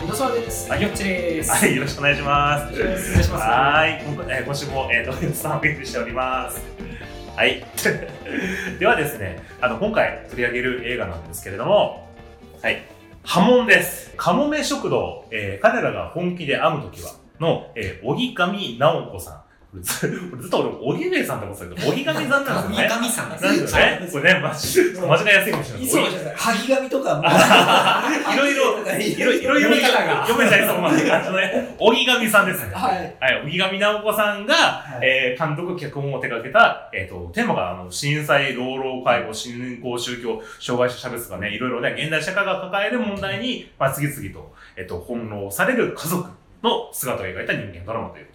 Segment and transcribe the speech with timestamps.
[0.00, 0.70] 小田沢です。
[0.70, 1.50] はいよっちです。
[1.50, 2.80] はい、よろしくお願いします。
[2.80, 3.32] お願いします。
[3.34, 6.62] はい、今回えー今週も、えー、と、スタンプしております。
[7.34, 7.64] はい。
[8.78, 12.08] ではですね、あの、今回取り上げる映画なんですけれども、
[12.62, 12.82] はい。
[13.24, 14.12] 波紋です。
[14.16, 19.45] かもめ食堂、えー彼らが本気で編むときは、の、えー、荻上直子さん。
[19.70, 20.06] これず
[20.48, 22.88] っと俺、荻上さんって思ってたけど、 荻上さんなんですよね。
[22.88, 24.08] 神さんなんですよね。
[24.12, 25.88] これね、まじ、間違いやすいかもしれない。
[25.88, 26.34] そうじゃない。
[26.36, 27.22] 萩紙とかも。
[28.34, 32.74] いろいろ、いろいろ読め読み方が読めちゃいそうな感じのね、荻上さんですね。
[32.74, 33.16] はい。
[33.20, 46.28] はい、荻上直子さんが、はいえー監督、脚本を手掛けた、えっ、と、テーマが、あの、震災、老老介護、信仰、宗教、障害者差別とかね、いろいろね、現代社会が抱える問題に、まあ、次々と、えっ、と、翻弄される家族
[46.62, 48.26] の姿を描いた人間ドラマという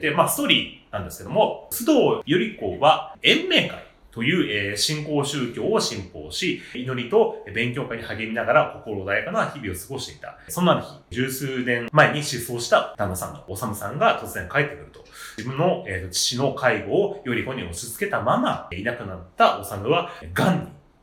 [0.00, 0.10] で。
[0.10, 3.84] まあ、ストーリーなんですけども、須藤百合子は、延命会。
[4.14, 10.38] という、えー信仰宗教を信奉し、祈りと勉強会に励みながら心穏やかな日々を過ごしていた。
[10.48, 15.04] そんな日、十数年前に失踪した旦那さんのおさむさんが突然帰ってくると。
[15.36, 20.60] 自分の、えー父の介護をより子に押し付けたまま、いなくなったおさむは、癌に、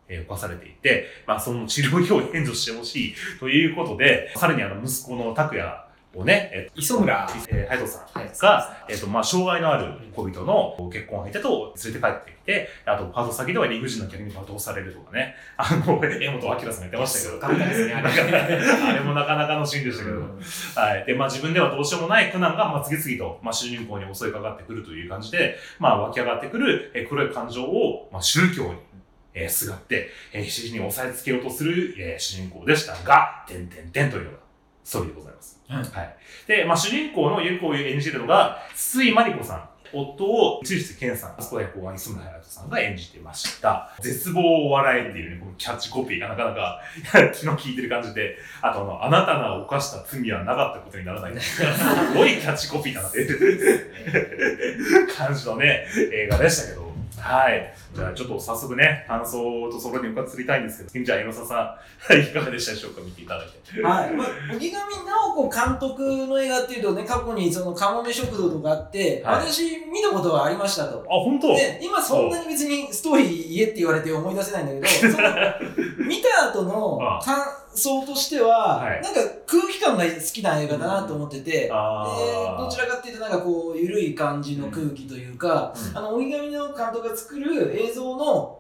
[0.08, 5.70] えー侵されていて、まあ、その治療費を援助してほしいということで、さらにあの、息子の拓也
[6.14, 7.28] をね、えー磯村。
[7.50, 17.94] えー、ハイドさんはいが、えっ、と、まあ、障害のある恋人の結婚相手と連れて帰ってきて、あと、パート先では理不尽な客に罵倒されるとかね、あの、江本明さんが言ってましたけど、頑張ったですね。
[18.86, 20.20] あれもなかなかのシーンでしたけど、
[20.76, 21.06] はい。
[21.06, 28.80] で、まあ自分ではどうしようもない苦難が、まあ次々と、まあ主人公に襲いかかってくるという感じで、まあ湧き上がってくる、えー黒い感情を、まあ宗教に、
[29.34, 34.40] えーすがって、えー必死に押さえつけようとする、えー主人公でしたが、てんてんてんというような
[34.84, 35.61] ストーリーでございます。
[35.72, 36.18] はいはい。
[36.48, 39.70] で、まあ主人公のゆ子を演じるのが、筒井真理子さん。
[39.94, 43.94] 夫を、中室健さん、息子役を磯村隼人さんが演じてました。
[44.00, 46.82] 絶望を笑えっていうね、このキャッチコピーがなかなか
[47.36, 51.40] 気の利いてる感じで、あとあの、あなたが犯した罪はなかったことにならない。
[51.40, 51.62] す
[52.16, 53.28] ごいキャッチコピーだなって
[55.14, 56.91] 感じのね、映画でしたけど。
[57.22, 57.74] はい。
[57.94, 61.78] じゃあちょっと早速ね、感想とそろに伺ってりたいんですけど、じゃあ、江野さ
[62.12, 63.82] ん、 いかがでしたでしょうか見ていただいて。
[63.82, 64.12] はい。
[64.12, 71.00] まあ、荻上直子監督の映画っていうとね、過去にその、かもめ食堂とかあって、はい私見たことはありましたと。
[71.00, 71.56] あ、本当？
[71.56, 75.28] で、今そんなに別にストーリー言えって言われて思い出せないんだけど、その、
[76.08, 77.20] 見た後のあ
[77.72, 79.02] あ感想としては、はい。
[79.02, 82.58] なんか空気感が好きな映画だなと思ってて、あー。
[82.58, 85.98] でどちらかっていうとなんかこう緩い感じの空気というか、うん。
[85.98, 88.60] あの荻上の監督が作る映像の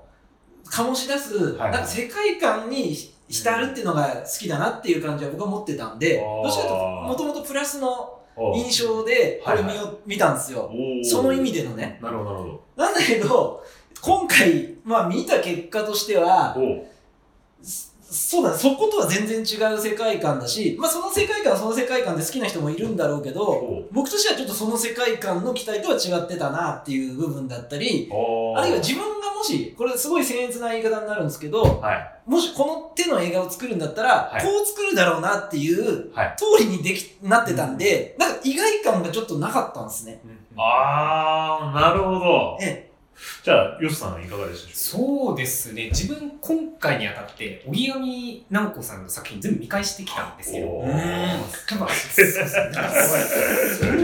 [0.65, 1.71] 醸し出す、はい。
[1.71, 2.95] なんか世界観に
[3.27, 9.77] 浸るっていうのが好きだなっていう感じは僕は持ってたんで、どっちかというともともとプラスのお印象でこれ見,、はい。
[9.77, 10.71] は見たんですよ、
[11.03, 11.99] その意味でのね。
[12.01, 13.63] なるほど、なるほなんだけど
[14.01, 16.57] 今回、まあ、見た結果としては
[18.11, 32.11] そうだね、そことは全然違う世界観だし、まあ、その世界観はその世界観で好きな人もいるんだろうけど、お僕としてはちょっとその世界観の期待とは違ってたなっていう部分だったり、おあるいは自分がもし、これすごい僭越な言い方になるんですけど、はい。
[32.27, 36.35] もしこの手の映画を作るんだったら、はいこう作るだろうなっていうはい。
[36.37, 40.21] 通りにでき、なってたんで、なんか意外感がちょっとなかったんですね。
[40.57, 42.57] あー、なるほど。
[42.61, 42.90] え
[43.43, 45.89] じゃあ、ヨシさんいかがでしたでしょそうですね。
[45.89, 50.89] 自分、今回にあたって、荻上直子さんの作品全部見返してきたんですけど、おー。
[50.89, 51.39] やっ
[51.79, 52.89] ぱ、そうんか
[53.79, 53.95] その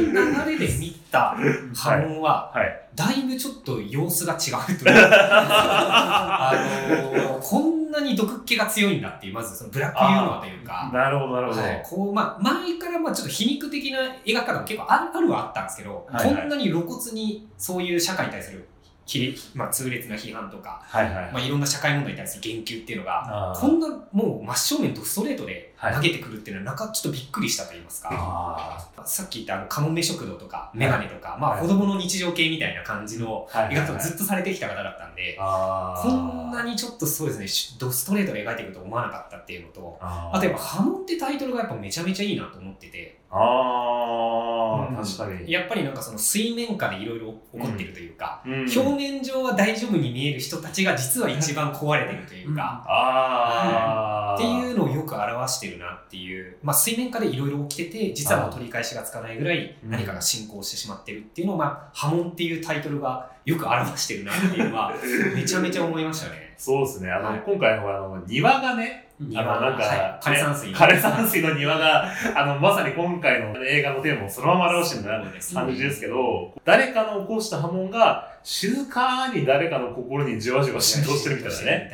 [0.46, 1.36] 流れで見た
[1.76, 2.82] 波紋は、うかはい。
[2.96, 4.86] だいぶちょっと様子が違うという。
[4.86, 4.92] か、
[6.52, 6.54] あ
[6.90, 11.62] のーこんなに毒っ気が強いんだっていう、まずそのブラックユーモアというか、なるほど、なるほど。
[11.62, 16.36] はい、こう、まあ、前からまあちょっと皮肉的な描き方も結構あるあるはあったんですけど、はいはい。
[16.40, 18.68] こんなに露骨にそういう社会に対する
[19.08, 21.32] きれまあ、痛烈な批判とか、はいはい。
[21.32, 25.94] まあ、いろんな社会問題に対する言及っていうのが、こんなもう真正面とストレートではい。
[25.94, 28.10] 投げてくるっていうのは、なんかちょっとびっくりしたと言いますか。
[28.12, 31.62] あさっき言ったあの、カモメ食堂とか、メガネとか、まあ、はい。
[31.62, 45.52] 子供の日常系みたいな感じの描き方をずっとされてきた方だったんで、こんなにちょっとそうですね、しドストレートで描いてくると思わなかったっていうのと、あとやっぱ、波紋ってタイトルがやっぱめちゃめちゃいいなと思ってて、あー、うん確かに。
[45.52, 54.18] やっぱりなんかその水面下でいろいろ起こってるというか、うん表面上は大丈夫に見える人たちが実は一番壊れてるというか、あー。
[54.38, 64.94] っていうのをよく表してるなっていう、まあ、水面下でいろいろ起きてて実はもう取り返しがつかないぐらいうん何かが進行してしまってるっていうのを、まあ、波紋っていうタイトルがよく表してるなっていうのは
[65.36, 66.47] めちゃめちゃ思いましたね。
[66.58, 67.12] そうですね。
[67.12, 70.72] あの、はい今回のあの、庭がね、あの、なんか、はい枯山水。
[70.74, 75.10] 枯山水の庭が、あの、まさに今回の映画のテーマをそのまま表してる
[75.54, 81.92] 感じですけど、誰かの起こした波紋が、静かに誰かの心にじわじわ浸透してるみたいなね。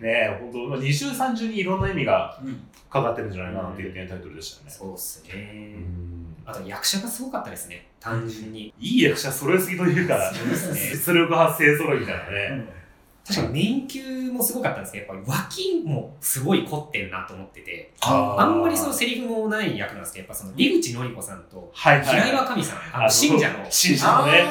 [0.00, 4.70] ねえ、本当二重三重にいろんな意味がうんかかってるんじゃないかなっていうタイトルでしたよね。
[4.70, 5.42] そうっすうね。
[5.78, 7.86] んあと役者がすごかったですね。
[7.98, 8.72] 単純に。
[8.78, 12.64] いい役者揃えすぎというか、実力派勢揃いみたいなね。
[13.26, 22.06] 確かに年休もすごかったんですけど、やっぱり脇もすごい凝ってるなと思ってて、あんまりそのセリフもない役なんですけど、やっぱその出口のり子さんとはいはい。
[22.06, 24.44] 平岩神さん、あの信者の信者のね。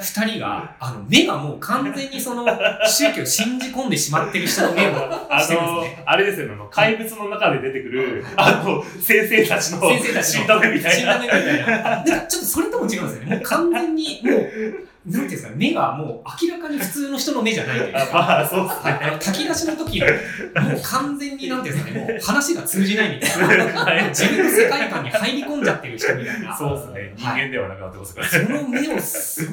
[0.00, 2.46] 二人が、あの、目がもう完全にその
[2.86, 4.92] 宗教を信じ込んでしまってる人の目を
[5.30, 11.20] あしてるんのですね。、あれですよね、あの怪物の中で出てくる、あの、先生たちの、先生たちの死んだ目みたい死んだな。
[11.20, 11.66] 目みたいな。
[11.66, 13.36] なんかちょっとそれとも違うんですよね。
[13.36, 16.08] もう完全に、もう、なんていうんですか、目がもう
[16.46, 18.12] 明らかに普通の人の目じゃないというあか。
[18.12, 20.06] ま あ、そうっすはい、あの炊き出しの時の、
[20.62, 23.84] もう完全になんていうんですかね、もう話が通じないみたいな。
[23.84, 26.56] はい自分の世界観に入り込んじゃってる人みたいな。
[26.56, 27.14] そうですね。
[27.16, 28.28] 人はい間ではなくなってますから。
[28.28, 28.92] その目を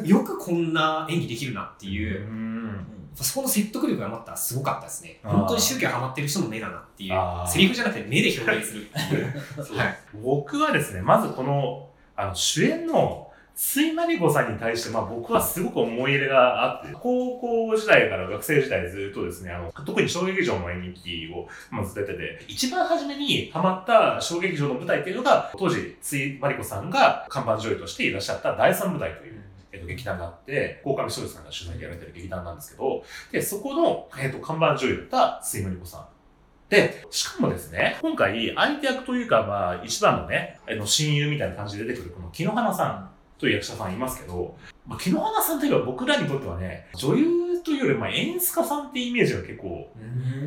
[0.05, 2.87] よくこんな演技できるなっていう、ん。
[3.15, 5.19] そこの説得力がまたすごかったですね。
[5.23, 7.13] 本当に宗教ハマってる人の目だなっていう。
[7.47, 9.33] セリフじゃなくて目で表現するっていう。
[9.77, 9.97] はい。
[10.15, 36.07] 僕はですね、まずこの、あの、主演の、ついまりこさんに対して、まあ僕はすごく思い入れがあって、高校時代から学生時代ずっとですね、あの、特に小劇場の演劇を、まあ、ずっとやってて、一番初めにハマった小劇場の舞台っていうのが、当時、ついまりこさんが看板女優としていらっしゃった第三舞台という、えっと、劇団があって、鴻上翔さんが取材でやられてる劇団なんですけど、で、そこの、えっと、看板女優だったついまりこさん。
[36.69, 44.55] で、しかもですね、今回、相手役というか、まあ、一番のね、あの親友みたいな感じで出てくる、この木野花さんという役者さんいますけど、
[44.87, 49.89] まあ、木野花さんといえば僕らにとってはね、女優というより、まあ、演出家さんっていうイメージが結構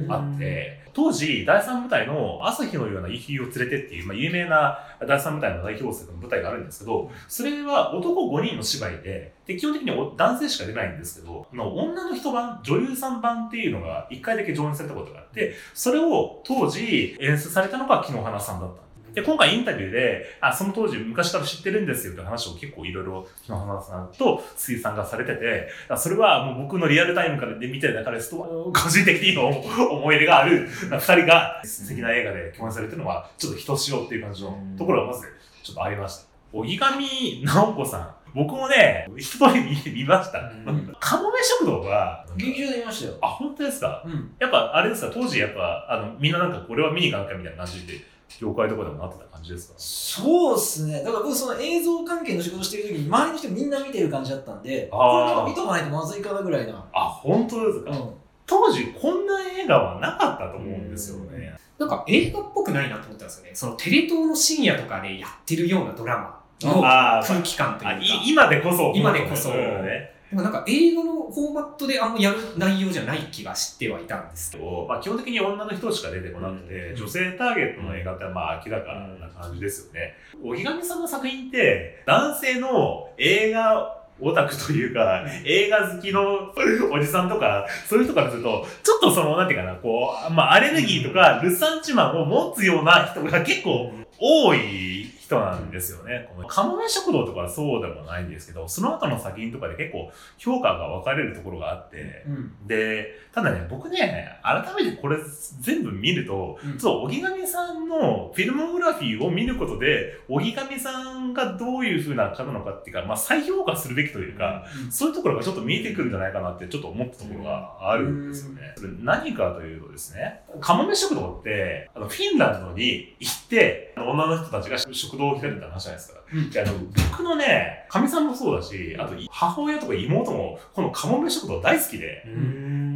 [0.08, 18.85] あって、当時、第三舞台の朝日のような夕日を連れてっていう、まあ、有名な第三舞台の代表作の舞台があるんですけど、それは男5人の芝居で、で基本的にお男性しか出ないんですけど、あの女の人版、女優さん版っていうのが一回だけ上演されたことがあって、それを当時演出されたのが木野花さんだったん
[19.16, 35.26] で今回インタビューで、あ、その当時昔から知ってるんですよって話を結構いろいろ木野花さんと水さんがされてて、あそれはもう僕のリアルタイムからで見てる中ですと、個人的にの思い入れがある二人が素敵な映画で共演されてるのは、ちょっとひとしおっていう感じのところがまず
[35.62, 36.26] ちょっとありました。
[36.52, 38.14] 荻上直子さん。
[38.34, 40.40] 僕もね、一通り見見ました。
[40.66, 43.14] うんかもめ食堂は、劇場で見ましたよ。
[43.22, 44.02] あ、本当ですか？
[44.04, 44.34] うん。
[44.38, 45.10] やっぱあれですか？
[45.10, 47.94] 当時やっぱ、あの、みんななんかこれは見に行かなきゃみたいな感じで、
[48.38, 49.74] 業界とかでもなってた感じですか？
[49.78, 51.02] そうっすね。
[51.02, 56.84] だから僕その映像関係の仕事してる時に周りの人みんな見てる感じだったんで、これなんか見とかないとまずいかなぐらいな。
[56.92, 58.10] あ、本当ですか、うん。
[58.46, 61.56] 当時こんな映画はなかったと思うんですよね。
[61.78, 63.50] なんか映画っぽくないなと思ったんですよね。
[63.54, 66.18] そのテレ東の深夜とかでやってるようなドラ
[66.62, 67.98] マの空気感というあか。
[67.98, 68.92] い今でこそ。
[68.94, 70.15] 今でこそうんね。
[70.30, 74.86] でもなんか映画のフォーマットであんまやる内容じゃない気がしてはいたんですけど。
[74.88, 80.14] まあ、基本的に女の人しか出てこなくて、うん女性ターゲットの映画ってまあ明らかな感じですよね。
[80.42, 86.52] 荻上さんの作品って、男性の映画オタクというか、映画好きの
[86.90, 96.28] おじさんとか、そういう人からすると、ちょっとその、なんていうかな、こう、まあ、アレルギーとか、ルサンチマンを持つような人が結構多い人なんですよね。
[96.34, 102.66] このカモメ食堂とかはそうでもないんですけど、その後の作品とかで結構評価が分かれるところがあって、うん。
[102.66, 105.16] で、ただね、僕ね、改めてこれ
[105.60, 118.74] 全部見ると、うんそう、荻上さんのフィルモグラフィーを見ることで、荻上さんがどういう風な方なのかっていうか、まあ再評価するべきというか、そういうところがちょっと見えてくるんじゃないかなってちょっと思ったところがあるんですよね。
[118.76, 126.20] それ何かというとですね、カモメ食堂って、あの、フィンランドに行って、女の人たちが食堂を開いてた話じゃないですか。
[126.32, 126.50] うん。
[126.50, 126.72] であの、
[127.10, 132.24] 僕のね、かみさんもそうだし、あと母親とか妹も、このカモメ食堂大好きで、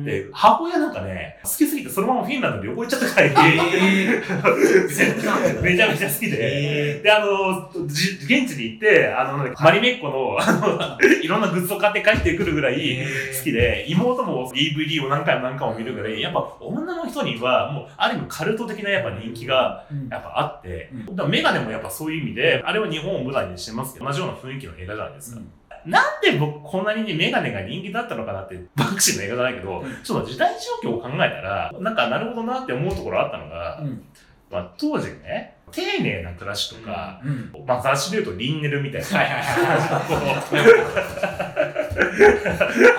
[0.04, 3.30] で、母親なんかね、好きすぎてそのままフィンランドに旅行行っちゃったから、
[5.62, 11.30] めちゃめちゃ好きで、で、あの、じ現地に行って、あの、マリメッコの、あの、い。
[11.30, 12.98] ろんなグッズを買って帰ってくるぐらい
[13.38, 20.08] 好きで、妹も DVD を何回も何回も見るぐらい、やっぱ女の人には、もう、ある意味カルト的なやっぱ人気が、うん。
[20.08, 21.30] やっぱあって、うん。
[21.30, 25.40] メガネもやっぱそういう意味で、あれは日本を舞台にしてますけど、同じような雰囲気の映画じゃないですか。
[25.86, 34.02] なんで僕こんなにねメガネが人気だったのかなって、バンクシーの映画じゃないけど、っと時代状況を考えたら、なんかなるほどなって思うところあったのが、うん
[34.50, 37.52] まあ、当時ね、丁寧な暮らしとか、うん。
[37.64, 39.06] まあ、雑誌で言うとリンネルみたいな。
[39.20, 40.02] あ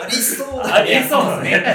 [0.10, 1.66] りそうだありそうですね。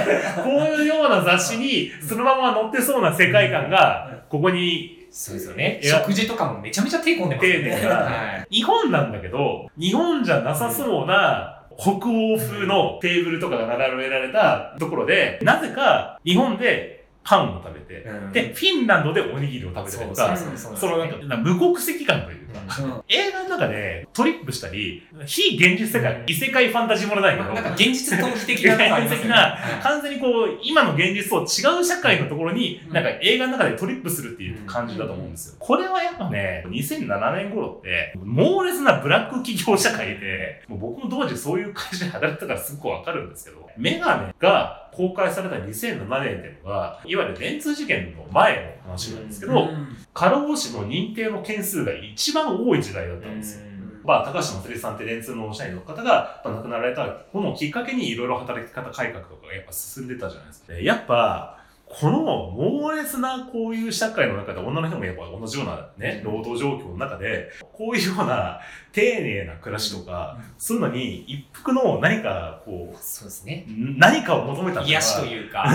[0.43, 5.79] こういうような雑誌にそのまま載ってそうな世界観が、ここにそうですよね。
[5.81, 7.71] 食事とかもめちゃめちゃ手込んでますよね。
[7.71, 16.96] はい日本なんだけど、日本じゃなさそうな北欧風のテーブルとかが並べられたところで、なぜか日本で
[17.27, 18.31] パンを食べて、うん。
[18.31, 23.03] で、フィンランドでおにぎりを食べてるとか、そのなんか、無国籍感というか、うん。
[23.09, 28.89] 映画の中でトリップしたり、非現実世界、異世界ファンタジーものだけど、まあなんか現実逃避的なね。
[29.01, 32.93] 現実的なはい完全にこう、今の現実と違う社会のところに、うん。
[32.93, 35.55] なんか映画の中でトリップするっていう感じだと思うんですよ。
[35.59, 53.67] これはやっぱね、2007年頃って、猛烈なブラック企業社会で、もう僕も当時そういう会社で働いてたからすごくわかるんですけど、メガネが公開された2007年っていうのが、いわゆる電通事件の前の話なんですけど、うん過労死の認定の件数が一番多い時代だったんですよ。
[54.03, 60.73] まあ、高橋正さんって電通の社員の方が、まあ、亡くなられたこのきっかけにいろいろ働き方改革とかがやっぱ進んでたじゃないですか。
[60.73, 61.56] でやっぱ、
[61.89, 68.59] この猛烈なこういう社会の中で女の人もやっぱ同じようなね、労働状況の中で、こういうような
[68.91, 73.65] 丁寧な暮らしとか、そういうのに一服の何かこそうですね。
[73.67, 75.71] う、何かを求めたのが癒しというか、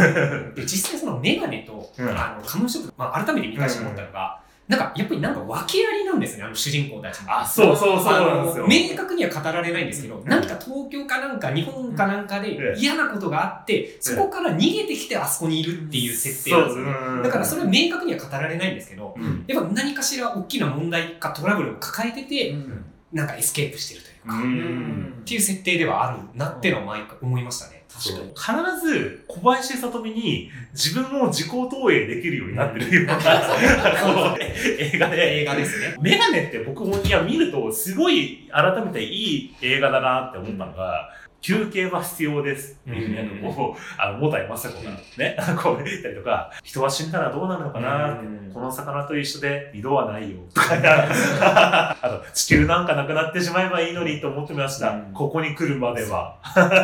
[0.54, 2.08] で実際そのメガネと、うん。
[2.10, 4.41] あの、彼女と、まあ、改めて見返して思ったのが、
[4.72, 7.30] なんか、やっぱりなんか訳ありなんですね、あの主人公たちも。
[7.30, 8.66] あ、そうそうそうなんですよ。
[8.66, 16.92] 明確には語られないんですけど、なんか東京かなんか日本かなんかでうん嫌なことがあって、そこから逃げてきてあそこにいるっていう設定なんですよね。
[16.92, 19.44] うんだからそれは明確には語られないんですけど、うん。
[19.46, 27.81] やっぱ何かしら大きな問題かトラブルを抱えてて、うんなんかエスケープしてるというか、うっんていう設定ではあるなってのは毎回思いましたね。
[27.98, 34.36] そう必ず小林聡美に自分を自己投影できるようになってるような、
[34.78, 35.42] 映画で。
[35.42, 35.96] 映画ですね。
[36.00, 41.10] メガネって僕もいや見るとすごい改めていい映画だなって思ったのが、
[41.42, 43.52] 休憩は必要ですっていうふうになん。
[43.52, 48.16] かこう、あの、もたいまさこがね、 こう言ったりとか、人は死んだらどうなるのかな
[48.54, 50.74] この魚と一緒で二度はないよとか、
[52.00, 54.90] あと、地球なんかなくなってしまえばいいのにと思ってました。
[54.90, 55.12] うん。
[55.12, 56.36] ここに来るまでは。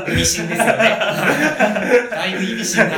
[0.08, 0.98] 意味深ですよね。
[2.10, 2.90] だいぶ意味深な。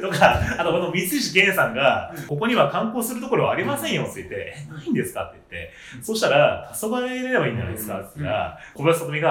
[0.00, 9.27] とか、あとこの三石源さんが、ここには観光するところはありませんよって言って、え、ないんですかって言って、そしたら、黄昏ればいいんじゃないですかって言ったら、小林聡美が、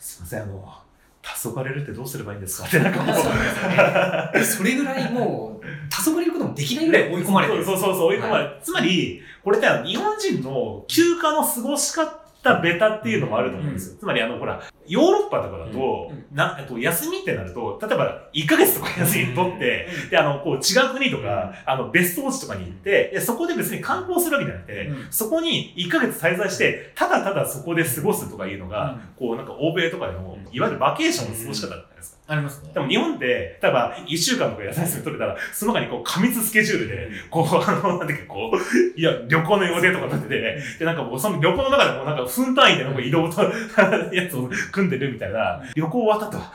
[0.00, 0.74] すいません、あの、
[1.22, 2.66] 黄昏れるってどうすればいいんですか？
[2.66, 7.64] ってなんかもう、それぐらいもう、黄昏れることもできないぐらい追い込まれてる。
[7.64, 12.21] そうそうそう、追い込まれて、つまり、これって日本人の休暇の過ごし方
[12.60, 13.96] ベタっていうのもあると思うんですよ。
[14.00, 16.36] つまりあの、ほら、ヨーロッパとかだと、うん。
[16.36, 25.06] な、と、休みってなると、例えば1ヶ月とか休み取って、で、あの、こう、違う国とか、あの、別荘地とかに行って、でそこで別に観光するわけじゃなくて、うん。
[25.10, 32.11] そこに1ヶ月滞在して、ただただそこで過ごすとかいうのが、こう、なんか欧米とかでの、いわゆるバケーションの過ごし方じゃないですか。
[32.26, 32.80] ありますねで。
[32.80, 43.42] も日本って、例えば1週間とか休み取れたら、その中にこう過密スケジュールで、こう、あの、なんだっけ、こう、いや、旅行の予定とか立ってて、で、なんかもうその旅行の中でもなんか分単位でなんか移動と、
[44.12, 46.52] やつを組んでるみたいな、旅行終わった後は、は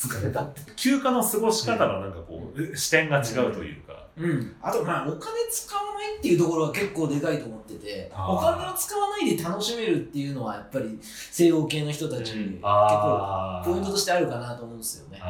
[0.00, 0.60] ぁ、疲れたって。
[0.74, 4.05] 休暇の過ごし方のなんかこう、視点が違うというか。
[4.18, 5.06] うん、あとまあ。
[5.06, 12.44] お金使わないっていうところは結構でかいと思っててお金を使わないで楽しめるっていうのはやっぱり西洋系の人たち、うん。
[12.52, 15.20] 結構あポイントとしてあるかなと思うんですよね。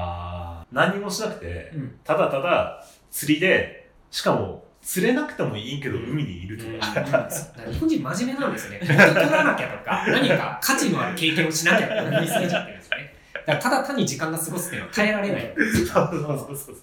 [0.72, 1.98] 何もしなくて、うん。
[2.04, 7.28] ただただ釣りで、しかも釣れなくてもいいけど海にいるとか。
[7.68, 8.80] 日本人真面目なんですよね。
[8.82, 12.85] 元 取らなきゃとか、何か価値のある経験をしなきゃって思いすぎちゃってるんですよ。
[12.85, 12.85] ね。
[13.46, 15.54] だただ単に時間が過ごすっていうのは変えられない。
[15.86, 16.76] そうそうそうそう。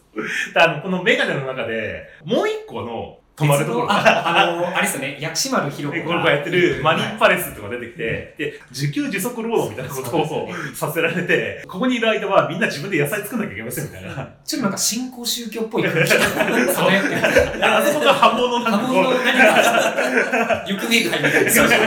[0.53, 3.87] だからあのこのメガネの中で、もう一個の泊まるところ。
[3.87, 14.29] が、あ、あの、あれですよね、薬師丸ひろ子この子がやってるマリンパレスとか出てきて、で、自給自足労働みたいなことをさせられて、ここにいる間はみんな自分で野菜作んなきゃいけませんみたいな。
[14.45, 17.65] ちょっとなんか新興宗教っぽい空気が漂ってる。
[17.65, 21.51] あそこが刃物なんかこう、波紋の何か、行方会みたいな。
[21.51, 21.67] そう。
[21.67, 21.79] この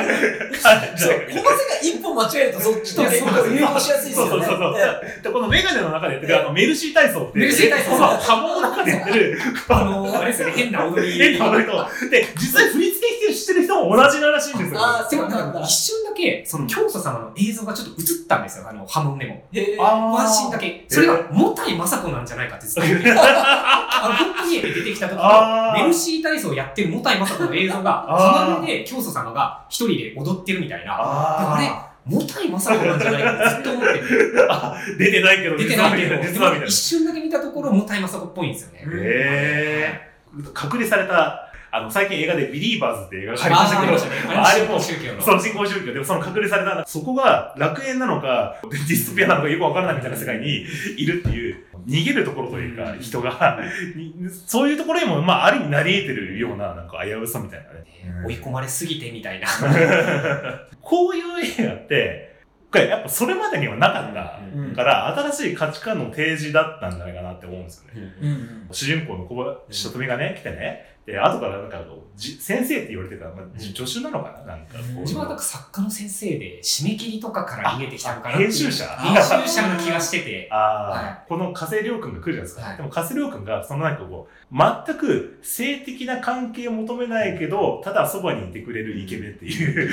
[0.99, 4.31] 世界一歩間違えるとそっちと結構誘導しやすいですよね。
[4.31, 4.75] そうそうそう。
[5.23, 7.91] で、このメガネの中でやってるあのメルシー体操って、メルシー体操。
[7.93, 9.39] この刃物の中でやってる、
[9.69, 11.36] あの、あれですよね、変な踊り。
[11.39, 14.81] 変な踊りと、 で、実際振り付けしてる人も同じらしいんですよ。
[14.81, 15.61] あーでもそうなんだ。
[15.61, 19.45] 一瞬だけ、その教祖様の映像がちょっと映ったんですよ、あの、波紋でも。
[19.53, 20.85] へーあワンシーンだけ。
[20.89, 23.17] それが、もたいまさこなんじゃないかってずっと言ってる。
[23.21, 30.95] あの、本当に出てきた時の、メルシー体操をやってるもたいまさこの映像が、浜辺で教祖様が一人で踊ってるみたいな。
[30.95, 31.71] ああれ
[32.07, 34.01] もたいまさこなんじゃないかってずっと思ってて。
[34.49, 36.65] あ、 出てないけど、出てないけど。
[36.65, 38.85] 一瞬だけ見たところ、もたいまさこっぽいんですよね。
[38.85, 40.16] へ
[40.53, 44.81] 隔離された、あの、最近映画でビリーバーズって映画がありあましたけど、あれも。
[44.81, 50.65] その新興宗教でもその隔離された、そこが楽園なのか、ディストピアなのかよくわからないみたいな世界に
[50.97, 53.59] いるっていう、逃げるところというか、人が、
[53.95, 54.15] に
[54.47, 58.25] そういうところにも、まあ、ある意味なり得てるような、なんか危うさみたいなね。
[58.25, 59.47] 追い込まれすぎてみたいな。
[60.81, 62.26] こういう映画って、
[62.71, 64.75] これやっぱそれまでにはなかったうん。
[64.75, 68.15] から、新しい価値観の提示だったんじゃないかなって思うんですよね。
[68.21, 68.29] うん。
[68.29, 68.69] うん。
[68.73, 69.37] 主人公の小
[69.69, 71.81] 林とみがね、来てね、で、後からなんか
[72.17, 75.01] じ先生って言われてた、まあ、じ助手なのかななんかこう。
[75.03, 78.85] 自分はなんか作家の先生で、締め切りとかから逃げてきたのかな編集者？
[78.99, 80.49] 編集者の気がしてて。
[80.51, 82.63] ああ、はこの加瀬亮君が来るじゃないですか。
[82.63, 82.77] はい。
[82.77, 89.89] でも加瀬亮君が、そのなんかこう、全く性的な関係を求めないけど、ただそばにいてくれるイケメンっていう。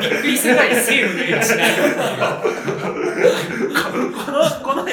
[0.00, 1.70] びっくりするぐらい性の匂いがしない。
[4.26, 4.86] この、この、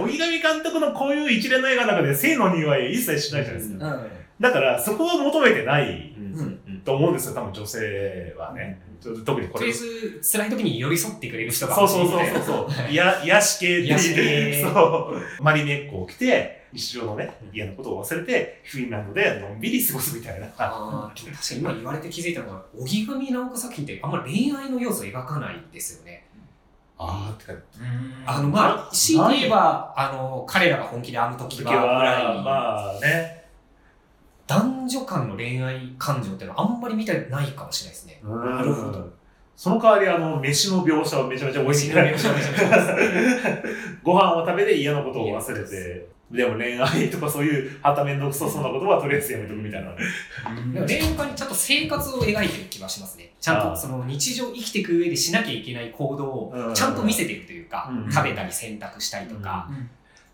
[0.00, 3.86] 荻上監督のこういう一連の映画の中で性の匂い一切しないじゃないですか。
[3.86, 8.80] うんだから、そこは求めてないうんと思うんですよ、多分女性はね。
[9.00, 9.76] ちょ特にこれとりあえ。
[9.76, 12.90] ず、辛い時に寄り添ってくれる人がそうそうそうそうそう。
[12.92, 14.14] いや、癒し系って癒し。
[14.14, 15.42] 系そう。
[15.42, 20.46] マリメッコを着て、日常のね、嫌なことを忘れて、フィンランドでのんびり過ごすみたいな。
[20.58, 26.26] あー確かに今言われて気づいたのが、荻上直子作品ってあんまり恋愛の要素を描かないんですよね。
[26.98, 27.52] ああ、てか、
[28.26, 33.38] あの、まあ、強いて言えば、あの、彼らが本気であの時時は、ぐらいまあね。
[34.48, 38.20] 男女間の恋愛感情っていうのはあんまり見てないかもしれないですね。
[38.24, 39.12] なるほど。
[39.58, 41.92] その代わり、あの、飯の描写はめちゃめちゃ美味しい。
[41.92, 43.64] 美味しいの描写めちゃめちゃ美味し
[44.04, 49.90] ご飯を食べて嫌なことを忘れて、でも恋愛とかそういう、はためんどくさそうなことはとりあえずやめとくみたいな。
[50.72, 53.32] でも恋愛にちゃんと生活を描いてる気はしますね。
[53.40, 56.70] ちゃんとその日常生きていく上でしなきゃいけない行動うん。
[56.70, 58.12] をちゃんと見せてるというか、うん。
[58.12, 59.68] 食べたり洗濯したりとか、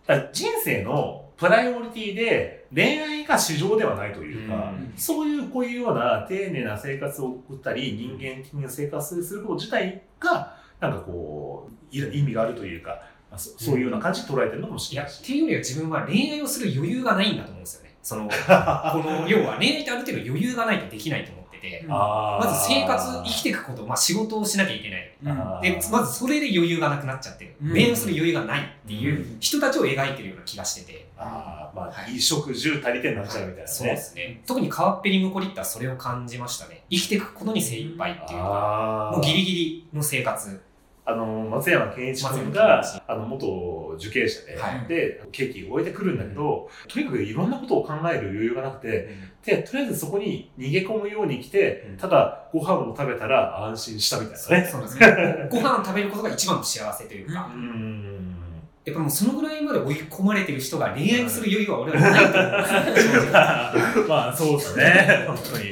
[0.07, 12.91] だから人生のプライオリティで恋愛が市場ではないというか、うんそういうこういうような丁寧な生活を送ったり、人間的な生活すること自体が、なんかこう、い意味があるというか、
[13.30, 15.23] まあそそういうような感じで捉えてるのかもしいや、れないし。
[15.23, 17.97] っていうよりは自分は恋愛をする余裕がないんだと思うんですよね。
[18.02, 25.63] その、 この、要は恋愛ってある程度余裕がないとできないと思ってまず生活、生きていくこと、まあ仕事をしなきゃいけない。
[25.63, 27.55] で、まずそれで余裕がなくなっちゃってる。
[27.63, 31.07] うんする余裕がないっていううん人たちを描いてるような気がしてて。
[31.17, 33.67] あーまあ、はい衣食住足りてになっちゃうみたいなね。
[33.67, 34.43] そうですね。
[34.47, 36.83] 特に川っぺりムコリッタはそれを感じましたね。
[36.91, 40.61] 生きていくことに精一杯っていうか、あーもうギリギリの生活。
[41.06, 49.10] あの、松山健一君松があの、元受刑者で、はいで、刑期を終えてくるんだけど、とにかくいろんなことを考える余裕がなくて、
[49.45, 54.69] で、とりあえずそこに逃げ込むように来て、うんただご飯を食べたら安心したみたいなね。
[54.71, 55.49] そうですね。
[55.50, 58.44] ご飯を食べることが一番の幸せというか、うーん。
[58.84, 65.25] やっぱもうそのぐらいまで追い込まれてる人が恋愛をする余裕は俺はないと思う まあ、そうですね。
[65.26, 65.70] 本当に。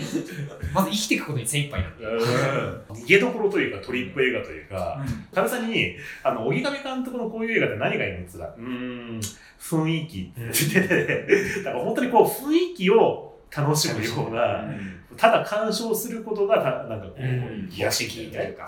[0.72, 2.04] まず生きていくことに精一杯なんで。
[2.06, 9.20] うん逃げどころというか、トリップ映画というか、かみさんに、あの、荻上監督のこういう映画って何がいいのって言ったら、うーん、
[9.60, 14.64] 雰囲気って言ってて、だから本当にこう、雰囲気を楽しむような、
[15.18, 18.66] ただ鑑賞することがた、なんかこう、うん癒し系というか、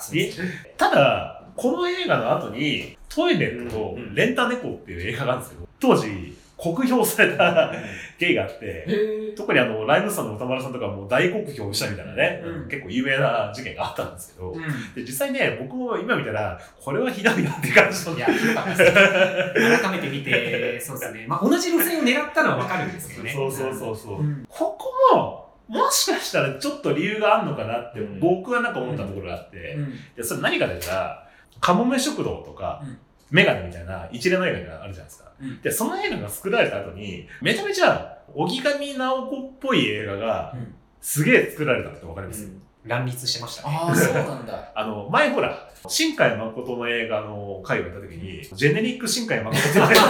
[0.76, 7.72] ただ、この映画の後に、トイレットとうんレンタ猫っていう映画があるんですけど、当時、酷評された
[8.18, 14.60] 芸があって、へ特にあの、ライムスターの歌丸さんとかも大酷評したみたいなね、うん結構有名な事件があったんですけど、うん。
[14.94, 18.26] で実際ね、僕も今見たら、これはひどいなって感じのいや。
[18.26, 21.26] 改めて見て、そうですね。
[21.28, 23.32] まあ、同じ路線を狙ったのはわかるんですけどね。
[23.32, 24.20] そうそうそうそう。
[24.20, 24.46] うん。
[24.48, 28.20] ここも、もしかしたらちょっと理由があるのかなって、うん。
[28.20, 29.92] 僕はなんか思ったところがあって、うん。
[30.16, 31.23] でそれ何かと言った
[31.54, 32.98] ら、カモメ食堂とか、うん
[33.30, 35.32] メガネみたいな一連の映画があるじゃないですか。
[35.40, 42.48] うんで、その映画が作られた後に、めちゃめちゃ、荻上直子っぽい映画がうん、すげえ作られたってわかります、
[42.84, 43.76] 乱立してましたね。
[43.76, 44.70] ああ、そうなんだ。
[44.76, 50.02] あの、前ほら、新海誠の映画の回をやった時に、ジェネリック新海誠って言われた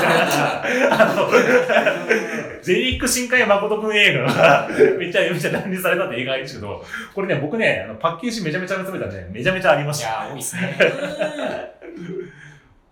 [1.03, 1.31] あの、
[2.63, 6.85] ジェネリック新海誠くん映画が、めちゃめちゃ乱立されたって映画がいいんですけど、
[7.15, 10.09] これね、僕ね、あのパッケージめちゃめちゃ集めたらね、めちゃめちゃありました。
[10.09, 10.79] いやー、多いですね。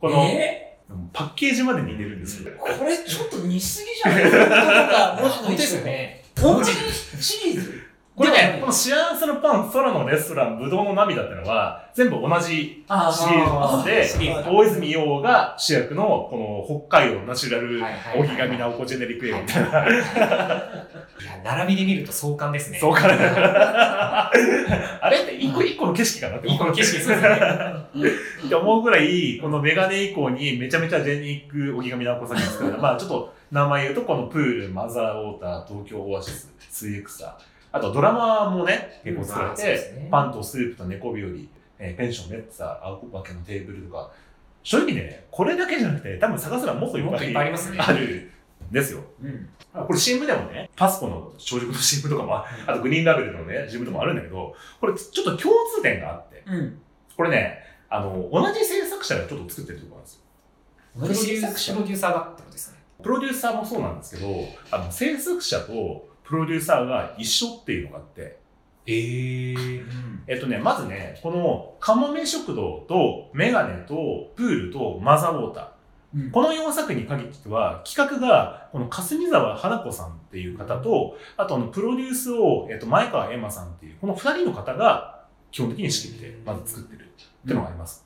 [0.01, 0.79] この、え？
[1.12, 2.51] パッケージまで似てるんですよ。
[2.51, 5.18] ーこれちょっと似すぎじゃないですか？
[5.23, 6.25] 文字のですよね。
[6.35, 7.82] 同じシリーズ
[8.14, 19.68] これね、この幸せのパン、空のレストラン、ぶどうの涙ってのは、全部同じあシリーズで大泉洋が主役の、この北海道ナチュラル、はいはいはい大木上直子ジェネリック映画みたいな。
[19.88, 22.79] いや、並びで見ると壮観ですね。
[22.79, 23.14] そうかな。
[25.01, 27.16] あれって一個一個の景色かなっていいこの景色ですね。
[28.46, 37.38] って思うぐらい、このメガネ以降にめちゃめちゃジェニック、荻上直子さんが作られた、まあちょっと名前言うと、このプール、マザーウォーター、東京オアシス、スイエクサ
[37.73, 39.63] あとドラマもね、結構作られて、
[39.97, 41.29] ねパンとスープと猫日和、
[41.79, 44.11] えーペンション、メッツァー、青子化けのテーブルとか、
[44.63, 47.79] 正直ね、これだけじゃなくて、多分探せばもっといっもっといっぱぱいいありますね。
[47.81, 48.31] ある
[48.71, 49.01] んですよ。
[49.23, 49.49] うん。
[49.75, 56.79] あこれ CM でもね、パスコの朝食の CM とかも、あとグリーンラベルのね、CM とかもあるんだけど、これちょっと共通点があって、うん。
[57.17, 57.59] これね、
[57.89, 60.23] あの、同じ制作者がちょっと作ってるところなんですよ。
[60.95, 62.79] プロデュースプロデューサーがってことですね。
[63.03, 64.29] プロデューサーもそうなんですけど、
[64.71, 68.39] あの、制作者とプロデューサーが一緒っていうのがあって、
[68.87, 69.85] えー。
[70.27, 75.65] えっとね、まずね、この、カモメ食堂と、メガネと、プールと、マザーウォーター。
[75.65, 88.05] うんこの4作に限っては、企画が、この霞沢花子さんっていう方と、あとあの、プロデュースを、えっと、前川エマさんっていう、この2人の方が、基本的に仕切って、まず作ってるっていうのがあります。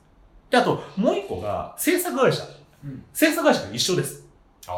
[0.49, 2.43] で、あと、もう1個が、制作会社。
[2.85, 4.25] うん制作会社が一緒です。
[4.67, 4.71] あ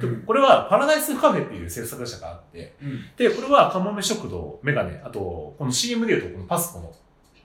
[0.00, 3.04] でうんこれはパラダイスカフェっていう制作会社があって、うん。
[3.16, 6.92] で、これはカモメ食堂、メガネ、あと、この CM で言うと、このパスコの、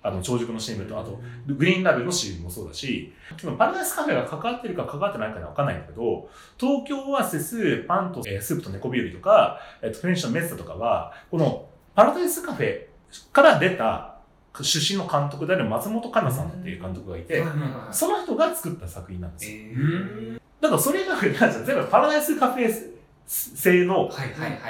[0.03, 3.13] あの、長熟の CM と、あと、グリーンラベルの CM もそうだし、
[3.57, 12.87] パラダイスカフェが関わってるか関わってないかには分かんないんだけど、東京オアシス、パンと、えースープと猫日和とか、えっ、と、ペンションメッサとかは、このパラダイスカフェ
[13.31, 14.17] から出た
[14.63, 17.43] 出身の監督である松本香奈さんっていう監督がいて、
[17.91, 19.57] その人が作った作品なんですよ。
[19.57, 19.77] えう
[20.35, 20.41] ん。
[20.61, 22.91] だからそれが、 なんか全部パラダイスカフェ
[23.27, 24.09] 製の。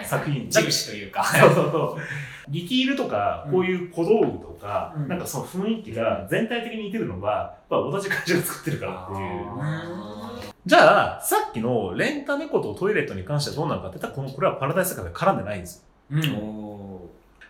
[0.04, 1.24] 作品印というか。
[1.24, 2.02] そうそうそう。
[2.50, 9.46] ディティールとか、こういう小道具とか、うんなんかその雰囲気が全体的に似てるのが、やっぱ同じ会社が作ってるからっていう。
[9.60, 15.84] あじゃあ、さっきのレンタ猫とトイレットに関してはどうなのかって言ったら、この、これはパラダイスカフェ絡んでないんですよ。
[16.12, 16.98] うん。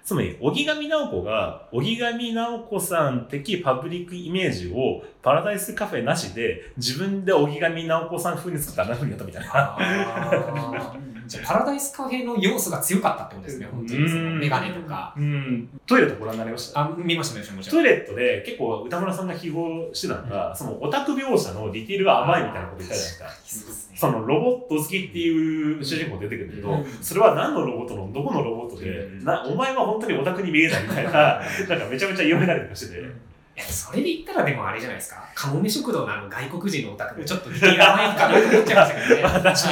[0.04, 10.98] つまり、荻上直子が、荻上直子さん的パブリックイメージをパラダイスカフェなしで、自分で荻上直子さん風に作ったあんな風にやったみたいな。
[11.28, 14.10] じゃあパラダイスカフェの要素が強かったってことですね、本当に。
[14.10, 15.13] そのメガネとか。
[15.18, 15.68] うん。
[15.86, 16.80] トイレットご覧になりました？
[16.80, 17.72] あ、見ました、見ました。
[17.74, 23.66] トイレットで結構歌村さんが批評してたのが、そのオタク描写のディティールが甘いみたいなこと言ったじゃないですか。
[23.66, 28.10] そうですねそのロボット好きっていう主人公出てくるけど、うんそれは何のロボットの？
[28.13, 33.27] どこのロボットで、うんなお前は本当にオタクに見えないみたいな、なんかめちゃめちゃ言われたりとかしてて。
[33.63, 35.24] それで言ったらでもあれじゃないですか。
[35.34, 39.22] カモメ食堂のあの外国人のオタクもちょっと似ていらないかなと思っちゃいましたけどね。
[39.24, 39.70] まあ確か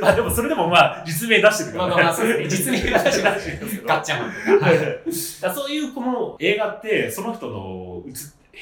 [0.00, 1.90] まあでもそれでもまあ実名出してるからね。
[1.90, 2.78] まあまあまあ、そうですね。
[2.82, 3.60] 実名が出しますね。
[3.84, 4.66] ガッチャマンとか。
[4.66, 4.78] はい
[5.10, 8.12] そういうこの映画って、その人の映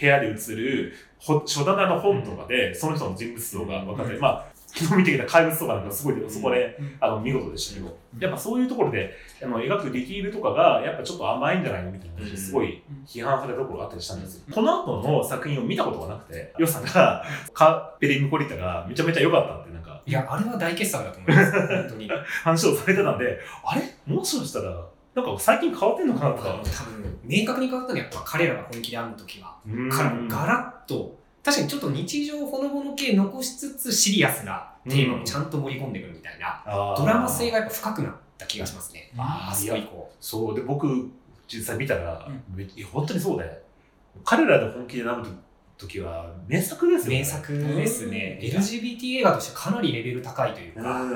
[0.01, 4.47] 部屋で映るほ書棚の本とかで、その人の人物像が分かって、うんまあ、
[4.77, 14.43] 昨日見てきた怪物とかなんかすごい、そこで、うんあの、見事でしたけど、やっぱそういうところで、あの、描くールとかが、やっぱちょっと甘いんじゃないのみたいな話ですごい批判されたところがあったりしたんですよ。
[14.53, 21.53] この後の作品を見たことがなくて、ヨさんが、カペリムコリタがめちゃめちゃ良かったって、なんか、いや、あれは大傑作だと思います。
[21.53, 22.11] 本当に。
[22.43, 24.75] 話をされてたんで、あれもしかしたら、
[25.15, 26.49] なんか最近変わってんのかなとか。
[26.49, 29.57] 多分、明確に変わったのはやっぱ彼らが本気で編むときは。
[29.67, 36.63] うんからガラッと、確かにちょっと日常ほのぼの系残しつつシリアスなテーマもちゃんと盛り込んでくるみたいな、
[36.97, 39.13] ドラマ性がやっぱ深くなった気がしますね。
[39.17, 40.11] あーあそこ以降。
[40.21, 41.11] そう、で、僕、
[41.47, 43.63] 実際見たら、うん本当にそうで、
[44.25, 45.29] 彼らで本気で舐めた
[45.77, 47.19] 時は、名作ですよね。
[47.19, 48.39] 名作ですね。
[48.41, 51.07] LGBT 映画としてかなりレベル高いというか、う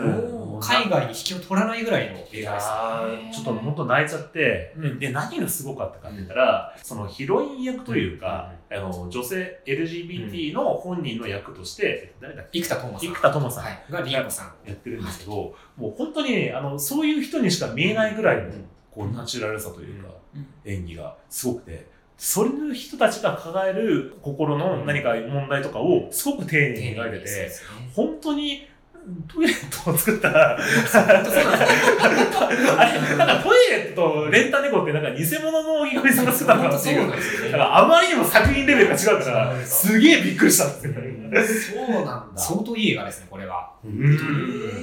[0.57, 0.61] ん。
[0.61, 4.99] 海外に引きを取らないぐらいのい映画ですやーちょっと本当泣いちゃって、うん。
[4.99, 12.61] で、何がすごかったかって言ったら、そのヒロイン役というか、あの、女性 LGBT の本人の役として、誰だっけ？
[12.61, 13.15] 生田斗真さん。
[13.15, 13.65] 生田斗真さん。
[13.65, 13.85] はい。
[13.91, 14.69] がリーコさん。
[14.69, 18.51] やってるんですけど、もう本当に、あの、そういう人にしか見えないぐらいの、
[18.91, 20.47] こう、ナチュラルさというか、うん。
[20.65, 21.87] 演技がすごくて、
[22.19, 27.51] そういう人たちが抱える心の何か問題とかをすごく丁寧に描いてて、
[27.95, 28.67] 本当に
[29.29, 30.59] トイレットを作ったら。
[30.59, 30.65] あれ、
[33.17, 37.09] なんかトイレットとレンタ猫ってなんか偽物の荻上さんが作ったのかなっていう。
[37.09, 37.15] だ
[37.53, 40.99] からあまりにも作品レベルが違うから、すすげえびっくりしたんですよね。
[41.47, 42.27] そうなんだ。
[42.37, 43.71] 相当いい映画ですね、これは。
[43.85, 44.19] うん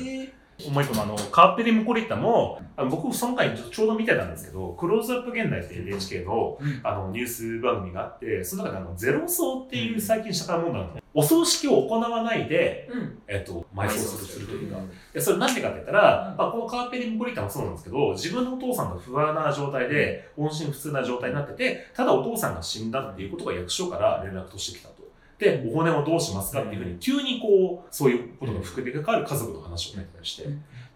[0.07, 0.31] え
[0.71, 6.81] もう一個のあの、カーペリムコリッタも、あの僕その回ちょうど見てたんですけど、クローズアップ現代っていう NHK のうん。
[6.83, 13.19] あのニュース番組があって、その中であのゼロ層っていう最近社会問題の、お葬式を行わないで、うん。
[13.27, 16.37] えっと、埋葬するというか、うんでそれなんでかって言ったら、うん。
[16.37, 24.89] まあ、このカーペリムコリッタもそうなんですけど、自分のお父さんが不安な状態で、音信不通な状態になってて、ただお父さんが死んだっていうことが役所から連絡としてきた。
[24.89, 24.94] と。
[25.37, 30.47] で、お骨をどうしますかっていうふうに、急にこう、そういうことが含めてかかる家族の話を書いたりして、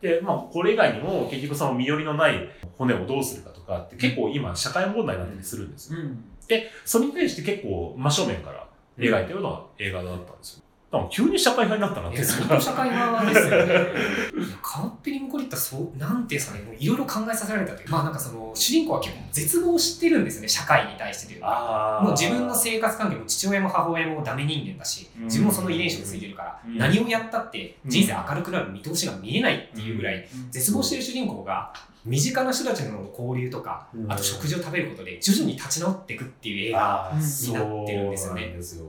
[0.02, 5.99] で、まあ、これ以外にも、結局その身寄りのない骨をどうするかとかって結構今社会問題になったりするんですよ。
[5.99, 6.23] うん。
[6.47, 10.63] で、それに対して結構真正面から描いたような映画だったんですよ。
[10.91, 12.23] だから急に社会派になったなって
[12.60, 13.73] 社会派ですよね。
[13.73, 21.99] いやカーペリムコリッタ、そう、なんていうんですかね、もういろいろ考えさせられたというか、まあなんかその、主人公は結構絶望してるんですよね、社会に対してというか。
[22.02, 25.23] もう自分の生活関係も父親も母親もダメ人間だし、うん。
[25.25, 26.78] 自分もその遺伝子がついてるから、うん。
[26.80, 30.52] 何をやったって人生明るくなる見通しが見えないっていうぐらい、うん。
[30.52, 31.71] 絶望してる主人公が、
[32.04, 34.12] 身近な人たちの交流とか、うん。
[34.12, 37.12] あと食事を食べることで徐々に立ち直っていくっていう映画。
[37.15, 38.41] にそうなってるんですよね。
[38.47, 38.86] なんですよ